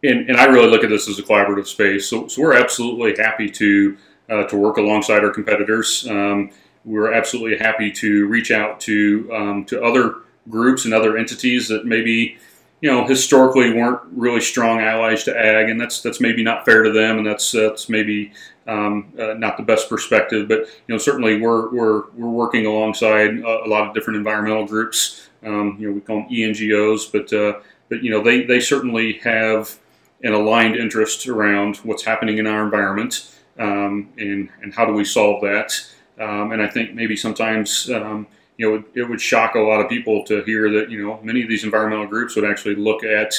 and 0.02 0.28
and 0.28 0.36
I 0.36 0.46
really 0.46 0.68
look 0.68 0.84
at 0.84 0.90
this 0.90 1.08
as 1.08 1.18
a 1.18 1.22
collaborative 1.22 1.66
space. 1.66 2.08
So, 2.08 2.28
so 2.28 2.40
we're 2.42 2.56
absolutely 2.56 3.22
happy 3.22 3.48
to 3.50 3.96
uh, 4.30 4.44
to 4.44 4.56
work 4.56 4.78
alongside 4.78 5.22
our 5.24 5.30
competitors. 5.30 6.06
Um, 6.08 6.50
we're 6.84 7.12
absolutely 7.12 7.58
happy 7.58 7.92
to 7.92 8.26
reach 8.28 8.50
out 8.50 8.80
to 8.80 9.30
um, 9.32 9.64
to 9.66 9.82
other 9.82 10.14
groups 10.48 10.84
and 10.84 10.94
other 10.94 11.18
entities 11.18 11.68
that 11.68 11.84
maybe 11.84 12.38
you 12.80 12.90
know, 12.90 13.06
historically 13.06 13.72
weren't 13.72 14.00
really 14.12 14.40
strong 14.40 14.80
allies 14.80 15.24
to 15.24 15.38
ag, 15.38 15.68
and 15.68 15.80
that's 15.80 16.00
that's 16.00 16.20
maybe 16.20 16.42
not 16.42 16.64
fair 16.64 16.82
to 16.82 16.90
them, 16.92 17.18
and 17.18 17.26
that's 17.26 17.52
that's 17.52 17.88
maybe 17.88 18.32
um, 18.66 19.12
uh, 19.18 19.34
not 19.34 19.56
the 19.56 19.62
best 19.62 19.88
perspective. 19.88 20.48
But 20.48 20.60
you 20.60 20.94
know, 20.94 20.98
certainly 20.98 21.40
we're 21.40 21.68
we're 21.70 22.10
we're 22.12 22.30
working 22.30 22.66
alongside 22.66 23.38
a, 23.38 23.64
a 23.64 23.68
lot 23.68 23.86
of 23.86 23.94
different 23.94 24.16
environmental 24.16 24.66
groups. 24.66 25.28
Um, 25.44 25.76
you 25.78 25.88
know, 25.88 25.94
we 25.94 26.00
call 26.00 26.20
them 26.20 26.28
ENGOs, 26.30 27.10
but 27.12 27.32
uh, 27.32 27.60
but 27.88 28.02
you 28.02 28.10
know, 28.10 28.22
they 28.22 28.44
they 28.44 28.60
certainly 28.60 29.14
have 29.24 29.78
an 30.22 30.32
aligned 30.32 30.76
interest 30.76 31.26
around 31.26 31.76
what's 31.78 32.04
happening 32.04 32.38
in 32.38 32.46
our 32.46 32.62
environment 32.64 33.34
um, 33.58 34.08
and 34.16 34.48
and 34.62 34.74
how 34.74 34.86
do 34.86 34.92
we 34.92 35.04
solve 35.04 35.42
that. 35.42 35.72
Um, 36.18 36.52
and 36.52 36.62
I 36.62 36.68
think 36.68 36.94
maybe 36.94 37.16
sometimes 37.16 37.90
um, 37.90 38.26
you 38.60 38.70
know, 38.70 38.84
it 38.94 39.08
would 39.08 39.22
shock 39.22 39.54
a 39.54 39.58
lot 39.58 39.80
of 39.80 39.88
people 39.88 40.22
to 40.22 40.42
hear 40.42 40.70
that 40.70 40.90
you 40.90 41.02
know 41.02 41.18
many 41.22 41.42
of 41.42 41.48
these 41.48 41.64
environmental 41.64 42.06
groups 42.06 42.36
would 42.36 42.44
actually 42.44 42.74
look 42.74 43.02
at 43.02 43.32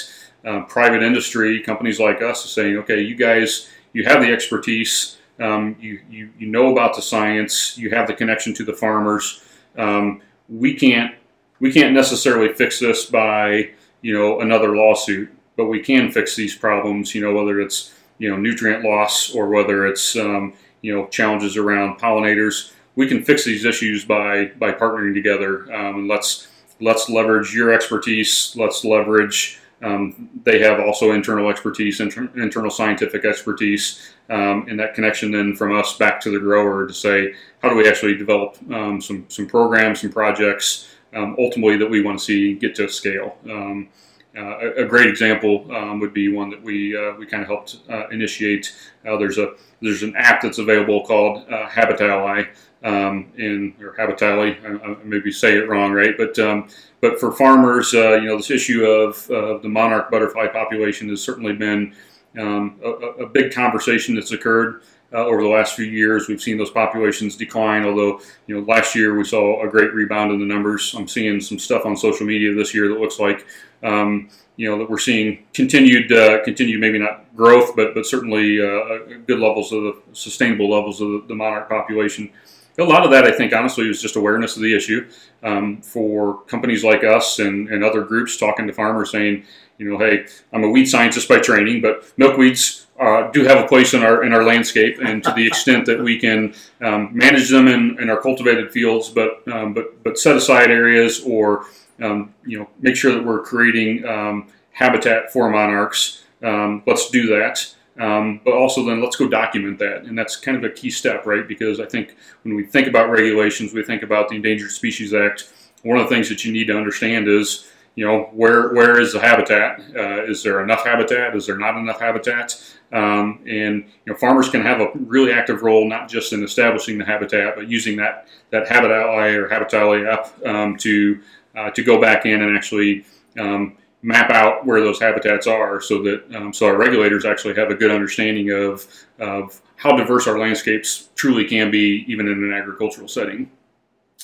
uh, 0.44 0.62
private 0.64 1.04
industry 1.04 1.62
companies 1.62 2.00
like 2.00 2.24
us 2.24 2.44
saying, 2.50 2.76
okay, 2.78 3.02
you 3.02 3.14
guys, 3.14 3.70
you 3.94 4.04
have 4.04 4.22
the 4.22 4.34
expertise, 4.34 5.18
um, 5.40 5.76
you, 5.80 6.02
you 6.10 6.32
you 6.40 6.48
know 6.48 6.72
about 6.72 6.96
the 6.96 7.04
science, 7.04 7.78
you 7.78 7.92
have 7.92 8.08
the 8.08 8.16
connection 8.16 8.52
to 8.56 8.66
the 8.66 8.74
farmers. 8.74 9.44
Um, 9.78 10.22
we 10.50 10.74
can't 10.74 11.14
we 11.60 11.72
can't 11.72 11.94
necessarily 11.94 12.52
fix 12.56 12.80
this 12.80 13.06
by 13.06 13.70
you 14.02 14.18
know 14.18 14.40
another 14.40 14.76
lawsuit, 14.76 15.30
but 15.56 15.66
we 15.66 15.82
can 15.82 16.12
fix 16.12 16.36
these 16.36 16.56
problems. 16.56 17.14
You 17.14 17.22
know 17.22 17.36
whether 17.36 17.62
it's 17.62 17.94
you 18.18 18.28
know 18.28 18.38
nutrient 18.38 18.84
loss 18.84 19.36
or 19.36 19.50
whether 19.50 19.86
it's 19.86 20.16
um, 20.16 20.56
you 20.82 20.96
know 20.96 21.06
challenges 21.10 21.58
around 21.58 22.00
pollinators. 22.00 22.72
We 23.02 23.08
can 23.08 23.24
fix 23.24 23.44
these 23.44 23.66
issues 23.66 24.06
by 24.06 24.52
by 24.60 24.74
partnering 24.74 25.16
together. 25.16 25.64
Um, 25.74 25.96
and 25.96 26.08
let's 26.08 26.50
let's 26.80 27.10
leverage 27.10 27.52
your 27.52 27.74
expertise. 27.74 28.56
Let's 28.56 28.86
leverage. 28.86 29.60
Um, 29.82 30.30
they 30.44 30.60
have 30.60 30.80
also 30.80 31.14
internal 31.14 31.50
expertise, 31.50 32.00
inter- 32.00 32.30
internal 32.36 32.70
scientific 32.70 33.26
expertise, 33.26 34.14
um, 34.30 34.68
and 34.70 34.80
that 34.80 34.94
connection 34.94 35.32
then 35.32 35.56
from 35.56 35.76
us 35.76 35.98
back 35.98 36.22
to 36.22 36.30
the 36.30 36.38
grower 36.38 36.86
to 36.86 36.94
say, 36.94 37.34
how 37.64 37.70
do 37.70 37.76
we 37.76 37.90
actually 37.90 38.16
develop 38.16 38.58
um, 38.72 39.02
some 39.02 39.26
some 39.30 39.48
programs, 39.48 40.02
some 40.02 40.12
projects 40.12 40.88
um, 41.16 41.36
ultimately 41.40 41.78
that 41.78 41.90
we 41.90 42.04
want 42.04 42.20
to 42.20 42.24
see 42.24 42.54
get 42.54 42.76
to 42.76 42.88
scale. 42.88 43.36
Um, 43.50 43.90
uh, 44.38 44.60
a, 44.60 44.84
a, 44.84 44.86
great 44.86 45.08
example 45.08 45.66
um, 45.76 46.00
would 46.00 46.14
be 46.14 46.32
one 46.32 46.52
that 46.52 46.62
we 46.62 46.96
uh, 46.96 47.14
we 47.18 47.26
kind 47.26 47.42
of 47.42 47.50
helped 47.50 47.80
uh, 47.90 48.08
initiate. 48.10 48.72
Uh, 49.08 49.18
there's 49.18 49.40
a 49.40 49.56
there's 49.82 50.04
an 50.04 50.16
app 50.16 50.42
that's 50.42 50.60
available 50.60 51.04
called 51.04 51.46
uh, 51.50 51.68
HabiTally 51.68 52.48
um, 52.84 53.32
in 53.38 53.74
or 53.82 53.96
HabiTally. 53.96 54.64
I, 54.66 54.92
I, 54.92 54.98
maybe 55.04 55.32
say 55.32 55.58
it 55.58 55.70
wrong, 55.70 55.92
right? 55.92 56.16
But 56.18 56.38
um, 56.40 56.68
but 57.02 57.20
for 57.20 57.32
farmers, 57.32 57.94
uh, 57.94 58.14
you 58.14 58.28
know, 58.28 58.38
this 58.38 58.52
issue 58.52 58.86
of 58.86 59.28
the 59.28 59.70
monarch 59.70 60.12
butterfly 60.12 60.48
population 60.48 61.10
has 61.10 61.22
certainly 61.22 61.54
been 61.54 61.96
um, 62.40 62.80
a, 62.84 62.90
a, 63.24 63.28
big 63.28 63.54
conversation 63.54 64.16
that's 64.16 64.32
occurred 64.32 64.84
uh, 65.14 65.18
over 65.18 65.42
the 65.42 65.50
last 65.50 65.76
few 65.76 65.86
years. 65.86 66.28
We've 66.28 66.42
seen 66.42 66.58
those 66.58 66.72
populations 66.72 67.36
decline, 67.36 67.84
although 67.86 68.22
you 68.48 68.56
know 68.56 68.66
last 68.66 68.96
year 68.96 69.18
we 69.18 69.24
saw 69.24 69.66
a 69.66 69.70
great 69.70 69.94
rebound 69.94 70.32
in 70.32 70.40
the 70.40 70.46
numbers. 70.46 70.94
I'm 70.98 71.08
seeing 71.08 71.42
some 71.42 71.60
stuff 71.60 71.86
on 71.86 71.98
social 71.98 72.26
media 72.26 72.54
this 72.54 72.74
year 72.74 72.88
that 72.90 73.00
looks 73.00 73.20
like 73.20 73.46
um, 73.84 74.30
you 74.56 74.70
know 74.70 74.78
that 74.78 74.90
we're 74.90 74.98
seeing 74.98 75.46
continued 75.54 76.12
uh, 76.12 76.44
continued 76.44 76.80
maybe 76.80 77.00
not 77.00 77.36
growth, 77.36 77.76
but 77.76 77.94
but 77.94 78.06
certainly 78.06 78.62
uh, 78.62 79.20
good 79.28 79.40
levels 79.40 79.72
of 79.74 79.84
the 79.84 80.02
sustainable 80.14 80.70
levels 80.70 81.02
of 81.02 81.10
the, 81.10 81.24
the, 81.28 81.36
monarch 81.36 81.68
population. 81.68 82.32
A 82.78 82.84
lot 82.84 83.04
of 83.04 83.12
that, 83.12 83.26
I 83.26 83.32
think, 83.32 83.54
honestly, 83.54 83.88
was 83.88 84.02
just 84.02 84.16
awareness 84.16 84.56
of 84.56 84.62
the 84.62 84.76
issue 84.76 85.08
um, 85.44 85.82
for 85.82 86.42
companies 86.44 86.84
like 86.84 87.04
us 87.04 87.40
and, 87.40 87.70
and 87.70 87.84
other 87.84 88.04
groups 88.04 88.38
talking 88.38 88.66
to 88.68 88.74
farmers 88.74 89.12
saying, 89.12 89.44
you 89.78 89.90
know, 89.90 89.98
hey, 89.98 90.26
I'm 90.54 90.64
a 90.64 90.70
weed 90.70 90.86
scientist 90.86 91.28
by 91.28 91.40
training, 91.40 91.82
but 91.82 92.04
milkweeds 92.18 92.86
uh, 93.00 93.32
do 93.32 93.44
have 93.44 93.58
a 93.64 93.68
place 93.68 93.96
in 93.96 94.04
our 94.04 94.24
in 94.24 94.32
our 94.32 94.44
landscape, 94.44 95.00
and 95.04 95.24
to 95.24 95.34
the 95.34 95.48
extent 95.48 95.88
that 95.88 96.00
we 96.00 96.20
can 96.20 96.54
um, 96.82 97.10
manage 97.12 97.50
them 97.50 97.68
in, 97.68 98.00
in, 98.00 98.12
our 98.12 98.22
cultivated 98.22 98.72
fields, 98.72 99.10
but 99.10 99.42
um, 99.48 99.74
but 99.74 100.04
but 100.04 100.20
set 100.20 100.36
aside 100.36 100.70
areas 100.70 101.24
or 101.26 101.66
um, 102.00 102.32
you 102.46 102.60
know 102.60 102.70
make 102.80 102.96
sure 102.96 103.12
that 103.12 103.26
we're 103.26 103.42
creating 103.42 104.06
um, 104.06 104.48
habitat 104.72 105.34
for 105.34 105.50
monarchs. 105.50 106.26
Um, 106.44 106.84
let's 106.86 107.10
do 107.10 107.26
that. 107.38 107.74
Um, 108.00 108.40
but 108.46 108.54
also 108.54 108.86
then 108.86 109.02
let's 109.02 109.18
go 109.18 109.28
document 109.28 109.78
that, 109.80 110.04
and 110.04 110.18
that's 110.18 110.38
kind 110.38 110.58
of 110.58 110.64
a 110.64 110.70
key 110.70 110.90
step, 110.90 111.26
right? 111.26 111.48
Because 111.48 111.80
I 111.80 111.86
think 111.86 112.16
when 112.44 112.56
we 112.56 112.64
think 112.64 112.88
about 112.88 113.10
regulations, 113.10 113.74
we 113.74 113.84
think 113.84 114.02
about 114.02 114.30
the 114.30 114.36
Endangered 114.36 114.72
Species 114.72 115.14
Act. 115.14 115.52
One 115.84 115.98
of 115.98 116.08
the 116.08 116.16
things 116.16 116.30
that 116.30 116.46
you 116.46 116.54
need 116.54 116.68
to 116.68 116.78
understand 116.78 117.28
is 117.28 117.70
you 117.96 118.06
know 118.06 118.30
where 118.32 118.74
where 118.74 119.00
is 119.00 119.14
the 119.14 119.20
habitat 119.20 119.82
uh, 119.96 120.24
is 120.24 120.44
there 120.44 120.64
enough 120.64 120.86
habitat 120.86 121.36
is 121.36 121.46
there 121.46 121.58
not 121.58 121.76
enough 121.76 122.00
habitat 122.00 122.58
um, 122.94 123.40
and 123.46 123.84
you 124.06 124.14
know 124.14 124.16
farmers 124.16 124.50
can 124.50 124.62
have 124.62 124.80
a 124.80 124.92
really 124.96 125.32
active 125.32 125.62
role 125.62 125.88
not 125.88 126.08
just 126.10 126.34
in 126.34 126.44
establishing 126.44 126.98
the 126.98 127.06
habitat 127.06 127.56
but 127.56 127.68
using 127.68 127.98
that 127.98 128.28
that 128.50 128.68
HabiTally 128.68 129.36
or 129.36 129.50
HabiTally 129.50 130.12
app 130.12 130.46
um, 130.46 130.78
to 130.78 131.20
uh, 131.56 131.70
to 131.72 131.84
go 131.84 132.00
back 132.00 132.26
in 132.26 132.42
and 132.42 132.56
actually 132.56 133.06
um, 133.38 133.76
map 134.04 134.32
out 134.32 134.66
where 134.66 134.82
those 134.82 135.00
habitats 135.00 135.46
are 135.46 135.80
so 135.80 136.02
that 136.02 136.24
um, 136.36 136.52
so 136.52 136.66
our 136.66 136.78
regulators 136.78 137.24
actually 137.24 137.54
have 137.54 137.70
a 137.70 137.76
good 137.76 137.92
understanding 137.92 138.52
of 138.52 138.88
of 139.20 139.62
how 139.76 139.96
diverse 139.96 140.28
our 140.28 140.40
landscapes 140.40 141.10
truly 141.16 141.46
can 141.46 141.70
be 141.70 142.06
even 142.08 142.28
in 142.28 142.44
an 142.44 142.54
agricultural 142.54 143.08
setting 143.08 143.50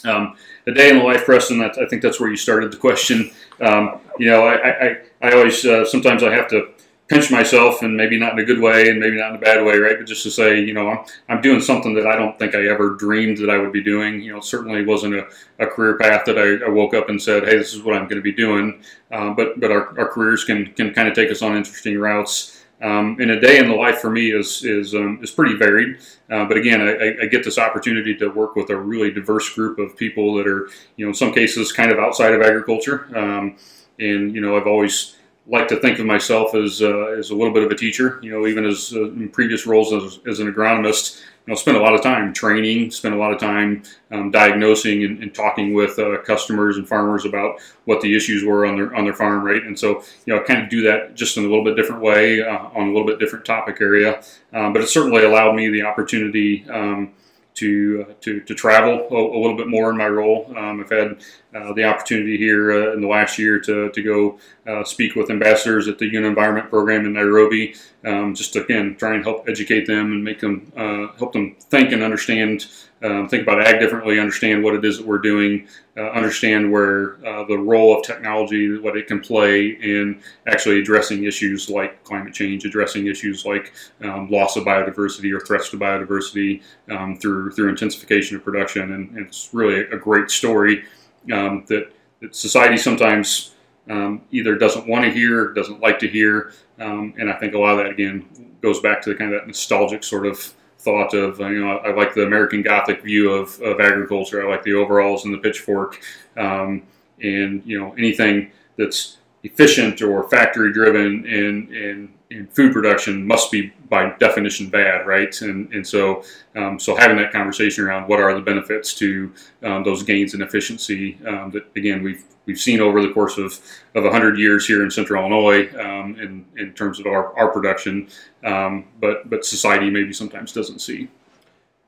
um, 0.05 0.35
a 0.67 0.71
day 0.71 0.89
in 0.89 0.99
the 0.99 1.03
life, 1.03 1.25
Preston. 1.25 1.61
I 1.61 1.85
think 1.89 2.01
that's 2.01 2.19
where 2.19 2.29
you 2.29 2.35
started 2.35 2.71
the 2.71 2.77
question. 2.77 3.31
Um, 3.61 3.99
you 4.19 4.27
know, 4.27 4.45
I, 4.45 4.87
I, 4.87 4.97
I 5.21 5.31
always 5.31 5.65
uh, 5.65 5.85
sometimes 5.85 6.23
I 6.23 6.33
have 6.33 6.47
to 6.49 6.69
pinch 7.07 7.31
myself, 7.31 7.81
and 7.81 7.95
maybe 7.95 8.19
not 8.19 8.33
in 8.33 8.39
a 8.39 8.43
good 8.45 8.59
way, 8.59 8.89
and 8.89 8.99
maybe 8.99 9.17
not 9.17 9.31
in 9.31 9.35
a 9.37 9.39
bad 9.39 9.65
way, 9.65 9.77
right? 9.77 9.97
But 9.97 10.07
just 10.07 10.23
to 10.23 10.31
say, 10.31 10.59
you 10.59 10.73
know, 10.73 10.89
I'm 10.89 11.05
I'm 11.29 11.41
doing 11.41 11.61
something 11.61 11.93
that 11.95 12.07
I 12.07 12.15
don't 12.15 12.37
think 12.37 12.55
I 12.55 12.67
ever 12.67 12.95
dreamed 12.95 13.37
that 13.39 13.49
I 13.49 13.57
would 13.57 13.71
be 13.71 13.83
doing. 13.83 14.21
You 14.21 14.33
know, 14.33 14.39
certainly 14.39 14.85
wasn't 14.85 15.15
a, 15.15 15.27
a 15.59 15.67
career 15.67 15.97
path 15.97 16.23
that 16.25 16.37
I, 16.37 16.65
I 16.65 16.69
woke 16.69 16.93
up 16.93 17.09
and 17.09 17.21
said, 17.21 17.43
hey, 17.43 17.57
this 17.57 17.73
is 17.73 17.83
what 17.83 17.95
I'm 17.95 18.03
going 18.03 18.17
to 18.17 18.21
be 18.21 18.33
doing. 18.33 18.81
Um, 19.11 19.35
but 19.35 19.59
but 19.59 19.71
our, 19.71 19.97
our 19.99 20.07
careers 20.07 20.43
can 20.43 20.73
can 20.73 20.93
kind 20.93 21.07
of 21.07 21.13
take 21.13 21.31
us 21.31 21.41
on 21.41 21.55
interesting 21.55 21.97
routes. 21.97 22.53
Um, 22.79 23.17
and 23.19 23.31
a 23.31 23.39
day 23.39 23.57
in 23.57 23.67
the 23.67 23.75
life 23.75 23.99
for 23.99 24.11
me 24.11 24.31
is 24.31 24.63
is 24.63 24.93
um, 24.93 25.19
is 25.23 25.31
pretty 25.31 25.55
varied. 25.55 25.97
Uh, 26.29 26.45
but 26.45 26.57
again, 26.57 26.81
I, 26.81 27.23
I, 27.23 27.25
get 27.25 27.43
this 27.43 27.57
opportunity 27.57 28.13
to 28.17 28.27
work 28.27 28.55
with 28.55 28.69
a 28.69 28.75
really 28.75 29.09
diverse 29.09 29.49
group 29.55 29.79
of 29.79 29.95
people 29.95 30.35
that 30.35 30.45
are, 30.45 30.69
you 30.97 31.05
know, 31.05 31.09
in 31.09 31.15
some 31.15 31.33
cases 31.33 31.71
kind 31.71 31.89
of 31.89 31.97
outside 31.97 32.33
of 32.33 32.41
agriculture. 32.41 33.07
Um, 33.17 33.57
and 33.97 34.35
you 34.35 34.41
know, 34.41 34.57
I've 34.57 34.67
always 34.67 35.16
liked 35.49 35.69
to 35.69 35.79
think 35.79 35.99
of 35.99 36.05
myself 36.05 36.53
as 36.55 36.81
uh, 36.81 37.07
as 37.17 37.29
a 37.29 37.35
little 37.35 37.53
bit 37.53 37.63
of 37.63 37.71
a 37.71 37.75
teacher. 37.75 38.19
You 38.21 38.31
know, 38.31 38.47
even 38.47 38.65
as 38.65 38.93
uh, 38.93 39.05
in 39.05 39.29
previous 39.29 39.65
roles 39.65 39.93
as, 39.93 40.19
as 40.27 40.39
an 40.39 40.53
agronomist, 40.53 41.21
you 41.21 41.53
know, 41.53 41.55
spend 41.55 41.77
a 41.77 41.81
lot 41.81 41.93
of 41.93 42.01
time 42.01 42.33
training, 42.33 42.91
spend 42.91 43.15
a 43.15 43.17
lot 43.17 43.31
of 43.31 43.39
time 43.39 43.83
um, 44.11 44.31
diagnosing 44.31 45.03
and, 45.03 45.23
and, 45.23 45.33
talking 45.33 45.73
with 45.73 45.97
uh, 45.97 46.17
customers 46.23 46.77
and 46.77 46.87
farmers 46.87 47.23
about 47.23 47.59
what 47.85 48.01
the 48.01 48.15
issues 48.15 48.43
were 48.43 48.65
on 48.65 48.75
their 48.75 48.93
on 48.95 49.05
their 49.05 49.13
farm, 49.13 49.43
right? 49.43 49.63
And 49.63 49.77
so, 49.77 50.03
you 50.25 50.35
know, 50.35 50.43
kind 50.43 50.61
of 50.61 50.69
do 50.69 50.81
that 50.83 51.15
just 51.15 51.37
in 51.37 51.45
a 51.45 51.47
little 51.47 51.63
bit 51.63 51.75
different 51.75 52.01
way 52.01 52.41
uh, 52.41 52.69
on 52.75 52.89
a 52.89 52.91
little 52.91 53.07
bit 53.07 53.19
different 53.19 53.45
topic 53.45 53.77
area. 53.79 54.21
Um, 54.53 54.73
but 54.73 54.81
it 54.81 54.89
certainly 54.89 55.23
allowed 55.23 55.55
me 55.55 55.69
the 55.69 55.83
opportunity. 55.83 56.69
Um, 56.69 57.13
to, 57.57 58.05
uh, 58.07 58.13
to, 58.21 58.39
to 58.41 58.53
travel 58.53 59.07
a, 59.09 59.15
a, 59.15 59.39
little 59.39 59.57
bit 59.57 59.67
more 59.67 59.89
in 59.89 59.97
my 59.97 60.07
role. 60.07 60.53
Um, 60.55 60.79
I've 60.79 60.89
had 60.89 61.17
uh, 61.55 61.73
the 61.73 61.85
opportunity 61.85 62.37
here 62.37 62.71
uh, 62.71 62.93
in 62.93 63.01
the 63.01 63.07
last 63.07 63.39
year 63.39 63.59
to, 63.61 63.89
to 63.89 64.01
go 64.03 64.39
uh, 64.67 64.83
speak 64.83 65.15
with 65.15 65.31
ambassadors 65.31 65.87
at 65.87 65.97
the 65.97 66.05
UN 66.13 66.25
Environment 66.25 66.69
Program 66.69 67.05
in 67.05 67.13
Nairobi, 67.13 67.75
um, 68.05 68.35
just 68.35 68.53
to, 68.53 68.63
again 68.63 68.95
try 68.97 69.15
and 69.15 69.23
help 69.23 69.49
educate 69.49 69.87
them 69.87 70.11
and 70.11 70.23
make 70.23 70.39
them 70.39 70.71
uh, 70.77 71.07
help 71.17 71.33
them 71.33 71.55
think 71.59 71.91
and 71.91 72.03
understand 72.03 72.67
um, 73.03 73.29
think 73.29 73.43
about 73.43 73.61
ag 73.61 73.79
differently, 73.79 74.19
understand 74.19 74.63
what 74.63 74.73
it 74.73 74.83
is 74.83 74.97
that 74.97 75.05
we're 75.05 75.19
doing, 75.19 75.67
uh, 75.97 76.09
understand 76.09 76.71
where 76.71 77.23
uh, 77.25 77.43
the 77.45 77.57
role 77.57 77.95
of 77.95 78.03
technology, 78.03 78.77
what 78.79 78.97
it 78.97 79.07
can 79.07 79.19
play 79.19 79.67
in 79.67 80.19
actually 80.47 80.79
addressing 80.79 81.23
issues 81.25 81.69
like 81.69 82.03
climate 82.03 82.33
change, 82.33 82.65
addressing 82.65 83.05
issues 83.05 83.45
like 83.45 83.71
um, 84.03 84.29
loss 84.31 84.55
of 84.55 84.63
biodiversity 84.63 85.31
or 85.31 85.39
threats 85.39 85.69
to 85.69 85.77
biodiversity 85.77 86.63
um, 86.89 87.15
through 87.17 87.51
through 87.51 87.69
intensification 87.69 88.35
of 88.35 88.43
production. 88.43 88.93
And, 88.93 89.09
and 89.11 89.27
it's 89.27 89.49
really 89.53 89.81
a 89.81 89.97
great 89.97 90.31
story 90.31 90.83
um, 91.31 91.65
that, 91.67 91.91
that, 92.21 92.35
society 92.35 92.77
sometimes 92.77 93.53
um, 93.89 94.21
either 94.31 94.55
doesn't 94.55 94.87
want 94.87 95.05
to 95.05 95.11
hear, 95.11 95.53
doesn't 95.53 95.81
like 95.81 95.99
to 95.99 96.07
hear. 96.07 96.51
Um, 96.79 97.13
and 97.19 97.29
I 97.29 97.37
think 97.37 97.53
a 97.53 97.59
lot 97.59 97.71
of 97.71 97.77
that 97.77 97.91
again 97.91 98.25
goes 98.61 98.79
back 98.79 99.01
to 99.03 99.09
the 99.09 99.15
kind 99.15 99.33
of 99.33 99.41
that 99.41 99.47
nostalgic 99.47 100.03
sort 100.03 100.25
of 100.25 100.53
thought 100.79 101.13
of 101.13 101.39
you 101.39 101.63
know 101.63 101.77
I 101.77 101.93
like 101.93 102.13
the 102.13 102.23
American 102.23 102.61
Gothic 102.61 103.03
view 103.03 103.31
of, 103.31 103.59
of 103.61 103.79
agriculture. 103.79 104.45
I 104.45 104.49
like 104.49 104.63
the 104.63 104.73
overalls 104.73 105.25
and 105.25 105.33
the 105.33 105.39
pitchfork, 105.39 105.99
um, 106.35 106.83
and 107.21 107.61
you 107.65 107.79
know 107.79 107.93
anything 107.93 108.51
that's 108.77 109.17
efficient 109.43 110.01
or 110.01 110.27
factory 110.29 110.73
driven 110.73 111.25
in, 111.25 111.73
in, 111.73 112.13
in 112.29 112.47
food 112.47 112.73
production 112.73 113.25
must 113.25 113.51
be 113.51 113.73
by 113.89 114.13
definition 114.19 114.69
bad, 114.69 115.05
right? 115.07 115.41
And 115.41 115.71
and 115.73 115.85
so 115.85 116.23
um, 116.55 116.79
so 116.79 116.95
having 116.95 117.17
that 117.17 117.31
conversation 117.31 117.83
around 117.83 118.07
what 118.07 118.19
are 118.19 118.33
the 118.33 118.41
benefits 118.41 118.93
to 118.95 119.31
um, 119.63 119.83
those 119.83 120.03
gains 120.03 120.33
in 120.33 120.41
efficiency 120.41 121.17
um, 121.25 121.51
that 121.51 121.65
again 121.75 122.03
we've 122.03 122.23
we've 122.47 122.59
seen 122.59 122.79
over 122.79 123.01
the 123.01 123.13
course 123.13 123.37
of, 123.37 123.59
of 123.93 124.03
100 124.03 124.39
years 124.39 124.65
here 124.65 124.83
in 124.83 124.89
central 124.89 125.21
Illinois 125.21 125.69
um, 125.77 126.17
in, 126.19 126.45
in 126.55 126.73
terms 126.73 126.99
of 126.99 127.05
our, 127.05 127.37
our 127.37 127.51
production, 127.51 128.07
um, 128.43 128.85
but, 128.99 129.29
but 129.29 129.45
society 129.45 129.91
maybe 129.91 130.13
sometimes 130.13 130.53
doesn't 130.53 130.79
see. 130.79 131.09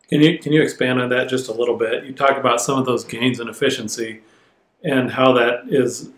Can 0.09 0.21
you, 0.21 0.37
can 0.37 0.51
you 0.51 0.61
expand 0.61 1.01
on 1.01 1.09
that 1.09 1.29
just 1.29 1.47
a 1.47 1.53
little 1.53 1.77
bit? 1.77 2.03
You 2.03 2.13
talk 2.13 2.37
about 2.37 2.61
some 2.61 2.77
of 2.77 2.85
those 2.85 3.05
gains 3.05 3.39
in 3.39 3.47
efficiency 3.47 4.21
and 4.83 5.09
how 5.09 5.33
that 5.33 5.63
is 5.69 6.09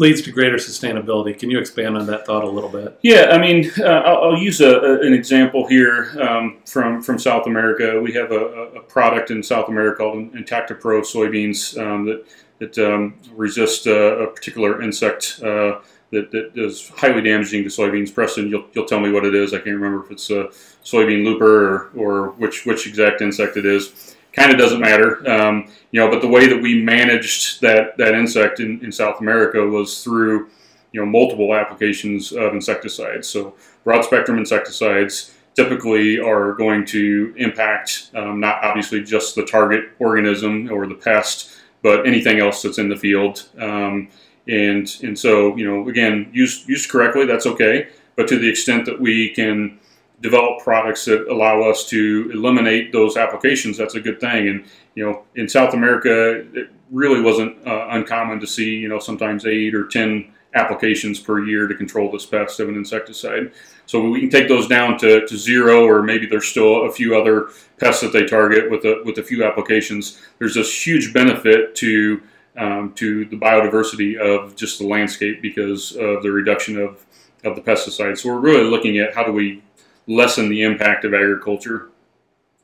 leads 0.00 0.22
to 0.22 0.32
greater 0.32 0.56
sustainability. 0.56 1.38
Can 1.38 1.50
you 1.50 1.58
expand 1.58 1.96
on 1.96 2.06
that 2.06 2.24
thought 2.24 2.42
a 2.42 2.48
little 2.48 2.70
bit? 2.70 2.98
Yeah, 3.02 3.28
I 3.30 3.38
mean, 3.38 3.70
uh, 3.78 3.84
I'll, 3.84 4.30
I'll, 4.30 4.38
use 4.38 4.62
a, 4.62 4.80
a, 4.80 5.00
an 5.06 5.12
example 5.12 5.68
here 5.68 6.18
um, 6.20 6.58
from 6.66 7.02
from 7.02 7.18
South 7.18 7.46
America. 7.46 8.00
We 8.00 8.12
have 8.14 8.32
a, 8.32 8.44
a 8.78 8.80
product 8.80 9.30
in 9.30 9.42
South 9.42 9.68
America 9.68 9.98
called 9.98 10.32
Intacta 10.32 10.80
Pro 10.80 11.02
soybeans 11.02 11.78
um, 11.78 12.06
that 12.06 12.24
that 12.58 12.78
um, 12.78 13.14
resist 13.34 13.86
uh, 13.86 14.18
a 14.18 14.26
particular 14.26 14.82
insect 14.82 15.40
uh, 15.42 15.80
that, 16.10 16.30
that 16.32 16.52
is 16.56 16.88
highly 16.96 17.22
damaging 17.22 17.62
to 17.62 17.68
soybeans. 17.70 18.12
Preston, 18.12 18.48
you'll, 18.48 18.66
you'll 18.72 18.86
tell 18.86 19.00
me 19.00 19.12
what 19.12 19.24
it 19.24 19.34
is. 19.34 19.54
I 19.54 19.58
can't 19.58 19.76
remember 19.76 20.04
if 20.04 20.10
it's 20.10 20.30
a 20.30 20.44
soybean 20.84 21.24
looper 21.24 21.74
or, 21.74 21.90
or 21.96 22.30
which 22.32 22.64
which 22.64 22.86
exact 22.86 23.20
insect 23.20 23.58
it 23.58 23.66
is 23.66 24.16
kind 24.32 24.52
of 24.52 24.58
doesn't 24.58 24.80
matter. 24.80 25.28
Um, 25.30 25.70
you 25.90 26.00
know, 26.00 26.10
but 26.10 26.20
the 26.20 26.28
way 26.28 26.46
that 26.46 26.60
we 26.60 26.82
managed 26.82 27.60
that 27.62 27.96
that 27.98 28.14
insect 28.14 28.60
in, 28.60 28.84
in 28.84 28.92
South 28.92 29.20
America 29.20 29.64
was 29.64 30.02
through 30.04 30.48
you 30.92 31.00
know 31.00 31.06
multiple 31.06 31.54
applications 31.54 32.32
of 32.32 32.54
insecticides. 32.54 33.28
So 33.28 33.54
broad 33.84 34.04
spectrum 34.04 34.38
insecticides 34.38 35.34
typically 35.54 36.20
are 36.20 36.54
going 36.54 36.86
to 36.86 37.34
impact 37.36 38.10
um, 38.14 38.40
not 38.40 38.62
obviously 38.62 39.02
just 39.02 39.34
the 39.34 39.44
target 39.44 39.90
organism 39.98 40.70
or 40.70 40.86
the 40.86 40.94
pest, 40.94 41.56
but 41.82 42.06
anything 42.06 42.38
else 42.38 42.62
that's 42.62 42.78
in 42.78 42.88
the 42.88 42.96
field. 42.96 43.48
Um, 43.58 44.08
and 44.48 44.88
and 45.02 45.18
so 45.18 45.56
you 45.56 45.66
know 45.66 45.88
again 45.88 46.30
used 46.32 46.68
used 46.68 46.88
correctly 46.88 47.26
that's 47.26 47.46
okay, 47.46 47.88
but 48.16 48.28
to 48.28 48.38
the 48.38 48.48
extent 48.48 48.86
that 48.86 49.00
we 49.00 49.30
can 49.30 49.79
develop 50.20 50.62
products 50.62 51.04
that 51.06 51.28
allow 51.28 51.62
us 51.62 51.88
to 51.88 52.30
eliminate 52.32 52.92
those 52.92 53.16
applications, 53.16 53.76
that's 53.76 53.94
a 53.94 54.00
good 54.00 54.20
thing. 54.20 54.48
And 54.48 54.64
you 54.94 55.04
know, 55.04 55.24
in 55.34 55.48
South 55.48 55.74
America, 55.74 56.44
it 56.54 56.70
really 56.90 57.20
wasn't 57.20 57.66
uh, 57.66 57.88
uncommon 57.90 58.40
to 58.40 58.46
see 58.46 58.76
you 58.76 58.88
know 58.88 58.98
sometimes 58.98 59.46
eight 59.46 59.74
or 59.74 59.86
ten 59.86 60.32
applications 60.54 61.20
per 61.20 61.44
year 61.44 61.68
to 61.68 61.74
control 61.74 62.10
this 62.10 62.26
pest 62.26 62.58
of 62.60 62.68
an 62.68 62.74
insecticide. 62.74 63.52
So 63.86 64.08
we 64.08 64.20
can 64.20 64.30
take 64.30 64.48
those 64.48 64.66
down 64.66 64.98
to, 64.98 65.26
to 65.26 65.36
zero, 65.36 65.86
or 65.86 66.02
maybe 66.02 66.26
there's 66.26 66.48
still 66.48 66.86
a 66.86 66.92
few 66.92 67.16
other 67.16 67.50
pests 67.78 68.02
that 68.02 68.12
they 68.12 68.24
target 68.24 68.70
with 68.70 68.84
a 68.84 69.02
with 69.04 69.18
a 69.18 69.22
few 69.22 69.44
applications. 69.44 70.20
There's 70.38 70.54
this 70.54 70.86
huge 70.86 71.12
benefit 71.12 71.74
to 71.76 72.22
um, 72.56 72.92
to 72.94 73.24
the 73.26 73.36
biodiversity 73.36 74.18
of 74.18 74.56
just 74.56 74.78
the 74.78 74.86
landscape 74.86 75.40
because 75.40 75.92
of 75.96 76.22
the 76.22 76.30
reduction 76.30 76.78
of 76.78 77.06
of 77.44 77.56
the 77.56 77.62
pesticides. 77.62 78.18
So 78.18 78.28
we're 78.28 78.40
really 78.40 78.68
looking 78.68 78.98
at 78.98 79.14
how 79.14 79.24
do 79.24 79.32
we 79.32 79.62
lessen 80.10 80.48
the 80.48 80.62
impact 80.62 81.04
of 81.04 81.14
agriculture. 81.14 81.88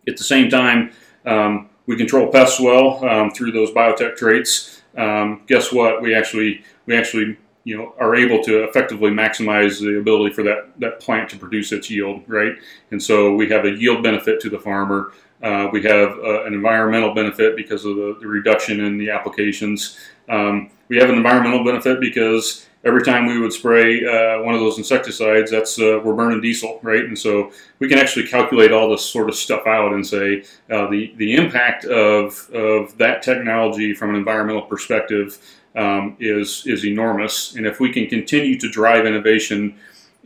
At 0.08 0.16
the 0.16 0.24
same 0.24 0.50
time, 0.50 0.92
um, 1.24 1.70
we 1.86 1.96
control 1.96 2.30
pests 2.30 2.60
well 2.60 3.04
um, 3.08 3.30
through 3.30 3.52
those 3.52 3.70
biotech 3.70 4.16
traits. 4.16 4.82
Um, 4.96 5.42
guess 5.46 5.72
what? 5.72 6.02
We 6.02 6.14
actually 6.14 6.64
we 6.86 6.96
actually 6.96 7.36
you 7.64 7.76
know 7.76 7.94
are 7.98 8.14
able 8.14 8.42
to 8.44 8.64
effectively 8.64 9.10
maximize 9.10 9.80
the 9.80 9.98
ability 9.98 10.34
for 10.34 10.42
that 10.42 10.72
that 10.80 11.00
plant 11.00 11.30
to 11.30 11.38
produce 11.38 11.72
its 11.72 11.88
yield, 11.90 12.22
right? 12.26 12.54
And 12.90 13.02
so 13.02 13.34
we 13.34 13.48
have 13.50 13.64
a 13.64 13.70
yield 13.70 14.02
benefit 14.02 14.40
to 14.40 14.50
the 14.50 14.58
farmer. 14.58 15.12
Uh, 15.42 15.68
we 15.70 15.82
have 15.82 16.18
uh, 16.18 16.44
an 16.44 16.54
environmental 16.54 17.14
benefit 17.14 17.56
because 17.56 17.84
of 17.84 17.94
the, 17.96 18.16
the 18.20 18.26
reduction 18.26 18.80
in 18.80 18.96
the 18.96 19.10
applications. 19.10 19.98
Um, 20.28 20.70
we 20.88 20.96
have 20.96 21.10
an 21.10 21.16
environmental 21.16 21.62
benefit 21.62 22.00
because 22.00 22.66
every 22.86 23.02
time 23.02 23.26
we 23.26 23.38
would 23.38 23.52
spray 23.52 24.06
uh, 24.06 24.42
one 24.42 24.54
of 24.54 24.60
those 24.60 24.78
insecticides, 24.78 25.50
that's 25.50 25.78
uh, 25.78 26.00
we're 26.02 26.14
burning 26.14 26.40
diesel, 26.40 26.78
right? 26.82 27.04
And 27.04 27.18
so 27.18 27.50
we 27.80 27.88
can 27.88 27.98
actually 27.98 28.28
calculate 28.28 28.72
all 28.72 28.88
this 28.88 29.04
sort 29.04 29.28
of 29.28 29.34
stuff 29.34 29.66
out 29.66 29.92
and 29.92 30.06
say 30.06 30.44
uh, 30.70 30.88
the 30.88 31.12
the 31.16 31.34
impact 31.34 31.84
of 31.84 32.48
of 32.50 32.96
that 32.98 33.22
technology 33.22 33.92
from 33.92 34.10
an 34.10 34.16
environmental 34.16 34.62
perspective 34.62 35.38
um, 35.74 36.16
is 36.20 36.62
is 36.66 36.86
enormous. 36.86 37.54
And 37.56 37.66
if 37.66 37.80
we 37.80 37.92
can 37.92 38.06
continue 38.06 38.58
to 38.58 38.70
drive 38.70 39.04
innovation 39.04 39.76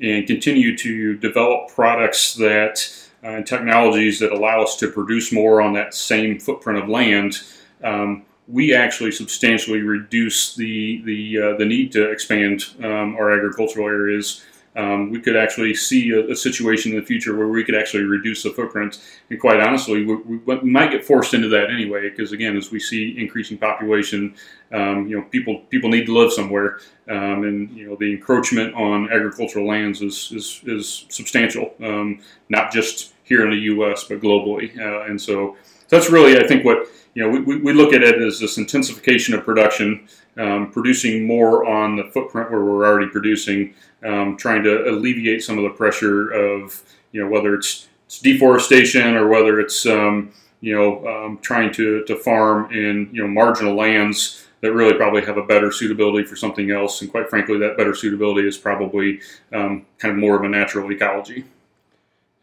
and 0.00 0.26
continue 0.26 0.76
to 0.76 1.16
develop 1.16 1.70
products 1.70 2.34
that 2.34 2.78
uh, 3.22 3.28
and 3.28 3.46
technologies 3.46 4.18
that 4.20 4.32
allow 4.32 4.62
us 4.62 4.76
to 4.76 4.88
produce 4.88 5.30
more 5.30 5.60
on 5.60 5.74
that 5.74 5.94
same 5.94 6.38
footprint 6.38 6.78
of 6.78 6.88
land. 6.88 7.42
Um, 7.82 8.24
we 8.48 8.74
actually 8.74 9.12
substantially 9.12 9.80
reduce 9.80 10.54
the 10.54 11.02
the 11.02 11.38
uh, 11.38 11.56
the 11.56 11.64
need 11.64 11.92
to 11.92 12.10
expand 12.10 12.64
um, 12.82 13.16
our 13.16 13.30
agricultural 13.32 13.86
areas. 13.86 14.44
Um, 14.76 15.10
we 15.10 15.20
could 15.20 15.36
actually 15.36 15.74
see 15.74 16.10
a, 16.10 16.30
a, 16.30 16.36
situation 16.36 16.92
in 16.92 17.00
the 17.00 17.04
future 17.04 17.36
where 17.36 17.48
we 17.48 17.64
could 17.64 17.74
actually 17.74 18.04
reduce 18.04 18.44
the 18.44 18.50
footprint. 18.50 19.00
And 19.28 19.40
quite 19.40 19.58
honestly, 19.58 20.04
we, 20.04 20.14
we, 20.14 20.36
we 20.36 20.70
might 20.70 20.92
get 20.92 21.04
forced 21.04 21.34
into 21.34 21.48
that 21.48 21.70
anyway, 21.70 22.08
because 22.08 22.30
again, 22.30 22.56
as 22.56 22.70
we 22.70 22.78
see 22.78 23.16
increasing 23.18 23.58
population, 23.58 24.32
um, 24.72 25.08
you 25.08 25.18
know, 25.18 25.24
people 25.24 25.62
people 25.70 25.90
need 25.90 26.06
to 26.06 26.16
live 26.16 26.32
somewhere, 26.32 26.78
um, 27.08 27.42
and 27.42 27.70
you 27.70 27.88
know, 27.88 27.96
the 27.96 28.12
encroachment 28.12 28.72
on 28.74 29.12
agricultural 29.12 29.66
lands 29.66 30.02
is 30.02 30.30
is, 30.30 30.60
is 30.64 31.04
substantial, 31.08 31.74
um, 31.80 32.20
not 32.48 32.72
just 32.72 33.12
here 33.24 33.44
in 33.44 33.50
the 33.50 33.62
U.S. 33.74 34.04
but 34.04 34.20
globally. 34.20 34.78
Uh, 34.78 35.10
and 35.10 35.20
so 35.20 35.56
that's 35.90 36.10
really, 36.10 36.38
I 36.38 36.46
think, 36.46 36.64
what 36.64 36.88
you 37.14 37.22
know, 37.22 37.40
we, 37.40 37.56
we 37.56 37.72
look 37.72 37.92
at 37.92 38.02
it 38.02 38.20
as 38.22 38.38
this 38.38 38.56
intensification 38.56 39.34
of 39.34 39.44
production, 39.44 40.06
um, 40.36 40.70
producing 40.70 41.26
more 41.26 41.66
on 41.66 41.96
the 41.96 42.04
footprint 42.04 42.50
where 42.50 42.64
we're 42.64 42.86
already 42.86 43.08
producing, 43.08 43.74
um, 44.04 44.36
trying 44.36 44.62
to 44.62 44.88
alleviate 44.88 45.42
some 45.42 45.58
of 45.58 45.64
the 45.64 45.70
pressure 45.70 46.30
of, 46.30 46.82
you 47.12 47.22
know, 47.22 47.28
whether 47.28 47.54
it's, 47.54 47.88
it's 48.06 48.20
deforestation 48.20 49.16
or 49.16 49.26
whether 49.26 49.58
it's, 49.58 49.86
um, 49.86 50.32
you 50.60 50.74
know, 50.74 51.06
um, 51.06 51.38
trying 51.42 51.72
to, 51.72 52.04
to 52.04 52.16
farm 52.16 52.70
in, 52.72 53.08
you 53.12 53.22
know, 53.22 53.28
marginal 53.28 53.74
lands 53.74 54.46
that 54.60 54.72
really 54.72 54.94
probably 54.94 55.24
have 55.24 55.38
a 55.38 55.42
better 55.42 55.72
suitability 55.72 56.24
for 56.24 56.36
something 56.36 56.70
else. 56.70 57.00
And 57.00 57.10
quite 57.10 57.28
frankly, 57.28 57.58
that 57.58 57.76
better 57.76 57.94
suitability 57.94 58.46
is 58.46 58.58
probably 58.58 59.20
um, 59.52 59.86
kind 59.98 60.12
of 60.12 60.18
more 60.18 60.36
of 60.36 60.44
a 60.44 60.48
natural 60.48 60.90
ecology. 60.92 61.44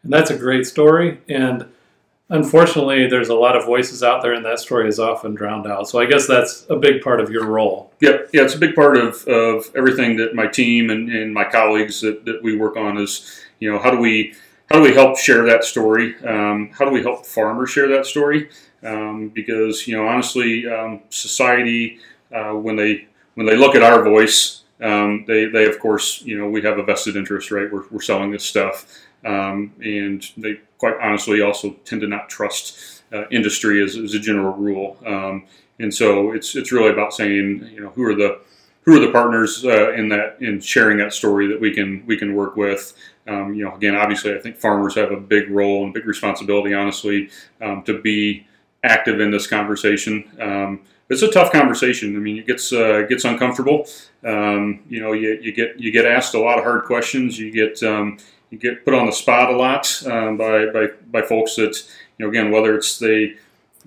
And 0.02 0.12
that's 0.12 0.30
a 0.30 0.36
great 0.36 0.66
story. 0.66 1.20
And 1.28 1.66
unfortunately, 2.30 3.06
there's 3.06 3.28
a 3.28 3.34
lot 3.34 3.56
of 3.56 3.64
voices 3.64 4.02
out 4.02 4.22
there, 4.22 4.34
and 4.34 4.44
that 4.44 4.58
story 4.58 4.88
is 4.88 4.98
often 4.98 5.34
drowned 5.34 5.66
out. 5.66 5.88
So 5.88 5.98
I 5.98 6.06
guess 6.06 6.26
that's 6.26 6.66
a 6.68 6.76
big 6.76 7.02
part 7.02 7.20
of 7.20 7.30
your 7.30 7.46
role. 7.46 7.92
Yeah, 8.00 8.18
yeah, 8.32 8.42
it's 8.42 8.54
a 8.54 8.58
big 8.58 8.74
part 8.74 8.96
of, 8.96 9.26
of 9.26 9.70
everything 9.76 10.16
that 10.16 10.34
my 10.34 10.46
team 10.46 10.90
and, 10.90 11.10
and 11.10 11.32
my 11.32 11.44
colleagues 11.44 12.00
that, 12.02 12.24
that 12.24 12.42
we 12.42 12.56
work 12.56 12.76
on 12.76 12.98
is, 12.98 13.40
you 13.60 13.70
know, 13.70 13.78
how 13.78 13.90
do 13.90 13.98
we 13.98 14.34
how 14.70 14.76
do 14.76 14.82
we 14.82 14.92
help 14.92 15.16
share 15.16 15.46
that 15.46 15.64
story? 15.64 16.14
Um, 16.26 16.70
how 16.72 16.84
do 16.84 16.90
we 16.90 17.02
help 17.02 17.24
farmers 17.24 17.70
share 17.70 17.88
that 17.88 18.04
story? 18.04 18.50
Um, 18.82 19.30
because 19.30 19.88
you 19.88 19.96
know, 19.96 20.06
honestly, 20.06 20.68
um, 20.68 21.00
society 21.08 22.00
uh, 22.32 22.52
when 22.52 22.76
they 22.76 23.08
when 23.34 23.46
they 23.46 23.56
look 23.56 23.74
at 23.74 23.82
our 23.82 24.02
voice, 24.04 24.64
um, 24.82 25.24
they 25.26 25.46
they 25.46 25.64
of 25.66 25.78
course 25.80 26.22
you 26.22 26.38
know 26.38 26.48
we 26.48 26.62
have 26.62 26.78
a 26.78 26.82
vested 26.82 27.16
interest, 27.16 27.50
right? 27.50 27.72
We're, 27.72 27.88
we're 27.90 28.02
selling 28.02 28.30
this 28.30 28.44
stuff, 28.44 28.86
um, 29.24 29.72
and 29.82 30.30
they 30.36 30.60
quite 30.78 30.94
honestly 31.00 31.42
also 31.42 31.72
tend 31.84 32.00
to 32.00 32.06
not 32.06 32.28
trust 32.28 33.02
uh, 33.12 33.28
industry 33.30 33.82
as, 33.82 33.96
as, 33.96 34.14
a 34.14 34.18
general 34.18 34.54
rule. 34.54 34.96
Um, 35.04 35.46
and 35.78 35.92
so 35.92 36.32
it's 36.32 36.56
it's 36.56 36.72
really 36.72 36.90
about 36.90 37.12
saying 37.14 37.68
you 37.72 37.80
know 37.80 37.90
who 37.90 38.04
are 38.04 38.14
the 38.14 38.40
who 38.82 38.96
are 38.96 39.04
the 39.04 39.12
partners 39.12 39.64
uh, 39.64 39.92
in 39.92 40.08
that 40.08 40.36
in 40.40 40.60
sharing 40.60 40.98
that 40.98 41.12
story 41.12 41.46
that 41.48 41.60
we 41.60 41.72
can 41.72 42.04
we 42.06 42.16
can 42.16 42.34
work 42.34 42.56
with. 42.56 42.94
Um, 43.26 43.54
you 43.54 43.64
know, 43.64 43.74
again, 43.74 43.94
obviously, 43.94 44.34
I 44.34 44.38
think 44.38 44.56
farmers 44.56 44.94
have 44.94 45.12
a 45.12 45.20
big 45.20 45.50
role 45.50 45.84
and 45.84 45.92
big 45.92 46.06
responsibility, 46.06 46.72
honestly, 46.72 47.28
um, 47.60 47.82
to 47.82 48.00
be 48.00 48.46
active 48.82 49.20
in 49.20 49.30
this 49.30 49.46
conversation. 49.46 50.30
Um, 50.40 50.80
it's 51.10 51.22
a 51.22 51.30
tough 51.30 51.52
conversation. 51.52 52.16
I 52.16 52.18
mean, 52.18 52.38
it 52.38 52.46
gets 52.46 52.72
uh, 52.72 53.02
gets 53.08 53.24
uncomfortable. 53.24 53.86
Um, 54.24 54.80
you 54.88 55.00
know, 55.00 55.12
you, 55.12 55.38
you 55.40 55.52
get 55.52 55.78
you 55.78 55.90
get 55.90 56.06
asked 56.06 56.34
a 56.34 56.40
lot 56.40 56.58
of 56.58 56.64
hard 56.64 56.84
questions. 56.84 57.38
You 57.38 57.50
get 57.50 57.82
um, 57.82 58.18
you 58.50 58.58
get 58.58 58.84
put 58.84 58.94
on 58.94 59.06
the 59.06 59.12
spot 59.12 59.52
a 59.52 59.56
lot 59.56 60.02
um, 60.06 60.36
by, 60.36 60.66
by, 60.66 60.86
by 61.10 61.22
folks 61.22 61.56
that, 61.56 61.82
you 62.18 62.24
know, 62.24 62.30
again, 62.30 62.50
whether 62.50 62.76
it's 62.76 62.98
they 62.98 63.34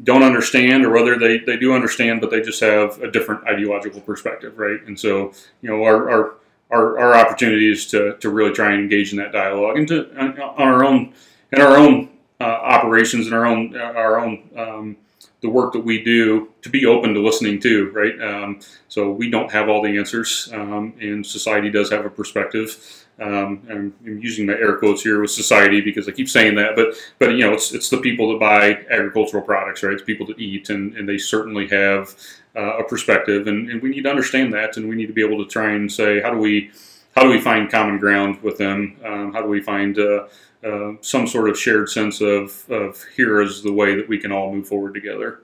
don't 0.04 0.24
understand 0.24 0.86
or 0.86 0.92
whether 0.92 1.18
they, 1.18 1.40
they 1.40 1.58
do 1.58 1.74
understand, 1.74 2.22
but 2.22 2.32
they 2.32 2.42
just 2.42 2.62
have 2.62 3.02
a 3.02 3.12
different 3.12 3.46
ideological 3.46 4.02
perspective, 4.02 4.58
right? 4.58 4.82
And 4.86 5.00
so, 5.00 5.34
you 5.62 5.70
know, 5.70 5.84
our, 5.84 6.10
our, 6.10 6.36
our, 6.72 7.00
our 7.00 7.14
opportunity 7.16 7.72
is 7.72 7.88
to, 7.88 8.18
to 8.18 8.30
really 8.30 8.54
try 8.54 8.72
and 8.72 8.82
engage 8.82 9.12
in 9.12 9.18
that 9.18 9.32
dialogue 9.32 9.78
and 9.78 9.88
to, 9.90 10.16
on 10.18 10.40
our 10.58 10.84
own, 10.86 11.14
in 11.52 11.62
our 11.62 11.78
own 11.78 12.10
uh, 12.40 12.44
operations 12.44 13.26
and 13.26 13.36
our 13.36 13.46
own, 13.46 13.76
our 13.76 14.20
own, 14.20 14.50
um, 14.56 14.98
the 15.42 15.50
work 15.50 15.74
that 15.74 15.84
we 15.84 16.04
do 16.04 16.50
to 16.62 16.70
be 16.70 16.86
open 16.86 17.14
to 17.16 17.20
listening 17.20 17.60
to, 17.60 17.90
right? 17.92 18.20
Um, 18.22 18.60
so 18.88 19.12
we 19.12 19.30
don't 19.30 19.52
have 19.52 19.70
all 19.70 19.82
the 19.82 19.98
answers, 19.98 20.50
um, 20.54 20.94
and 21.02 21.26
society 21.26 21.70
does 21.70 21.90
have 21.90 22.06
a 22.06 22.10
perspective. 22.10 23.01
Um, 23.22 23.62
I'm, 23.70 23.94
using 24.04 24.48
my 24.48 24.54
air 24.54 24.78
quotes 24.78 25.04
here 25.04 25.22
with 25.22 25.30
society 25.30 25.80
because 25.80 26.10
I 26.10 26.12
keep 26.12 26.28
saying 26.28 26.56
that, 26.56 26.76
but 26.76 26.96
but 27.20 27.34
you 27.34 27.46
know 27.46 27.54
it's 27.54 27.72
it's 27.72 27.90
the 27.90 28.00
people 28.00 28.32
that 28.32 28.40
buy 28.40 28.84
agricultural 28.90 29.44
products, 29.44 29.84
right? 29.84 29.94
It's 29.94 30.02
people 30.02 30.26
that 30.28 30.40
eat, 30.40 30.70
and, 30.70 30.96
and 30.98 31.08
they 31.08 31.20
certainly 31.20 31.68
have 31.68 32.16
uh, 32.56 32.80
a 32.80 32.84
perspective, 32.84 33.46
and, 33.46 33.70
and 33.70 33.82
we 33.82 33.90
need 33.90 34.04
to 34.04 34.10
understand 34.10 34.52
that, 34.54 34.76
and 34.76 34.90
we 34.90 34.96
need 34.96 35.06
to 35.06 35.14
be 35.14 35.24
able 35.24 35.44
to 35.44 35.50
try 35.50 35.72
and 35.72 35.92
say 35.92 36.20
how 36.20 36.32
do 36.32 36.38
we 36.38 36.72
how 37.16 37.22
do 37.22 37.30
we 37.30 37.40
find 37.40 37.70
common 37.70 38.00
ground 38.00 38.42
with 38.42 38.58
them? 38.58 38.98
Um, 39.06 39.34
how 39.34 39.42
do 39.44 39.50
we 39.50 39.62
find 39.62 40.00
uh, 40.00 40.28
uh, 40.64 40.94
some 41.02 41.28
sort 41.28 41.50
of 41.50 41.60
shared 41.60 41.90
sense 41.90 42.22
of 42.22 42.68
of 42.72 43.04
here 43.16 43.40
is 43.42 43.62
the 43.62 43.74
way 43.74 43.96
that 43.96 44.08
we 44.10 44.18
can 44.18 44.32
all 44.32 44.52
move 44.52 44.68
forward 44.68 44.96
together. 44.96 45.42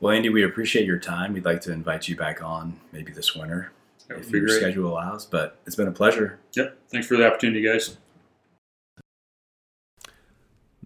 Well, 0.00 0.14
Andy, 0.14 0.30
we 0.30 0.42
appreciate 0.42 0.84
your 0.84 0.98
time. 0.98 1.32
We'd 1.32 1.44
like 1.44 1.60
to 1.62 1.72
invite 1.72 2.08
you 2.08 2.16
back 2.16 2.42
on 2.42 2.80
maybe 2.92 3.12
this 3.12 3.34
winter 3.36 3.72
if 4.10 4.30
your 4.30 4.46
great. 4.46 4.60
schedule 4.60 4.92
allows. 4.92 5.26
But 5.26 5.58
it's 5.66 5.76
been 5.76 5.88
a 5.88 5.92
pleasure. 5.92 6.38
Yep. 6.54 6.78
Thanks 6.90 7.06
for 7.06 7.16
the 7.16 7.26
opportunity, 7.26 7.62
guys. 7.62 7.98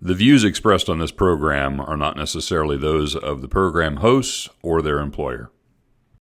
The 0.02 0.14
views 0.14 0.44
expressed 0.44 0.88
on 0.88 0.98
this 0.98 1.10
program 1.10 1.78
are 1.78 1.96
not 1.96 2.16
necessarily 2.16 2.78
those 2.78 3.14
of 3.14 3.42
the 3.42 3.48
program 3.48 3.96
hosts 3.96 4.48
or 4.62 4.80
their 4.80 4.98
employer. 4.98 5.50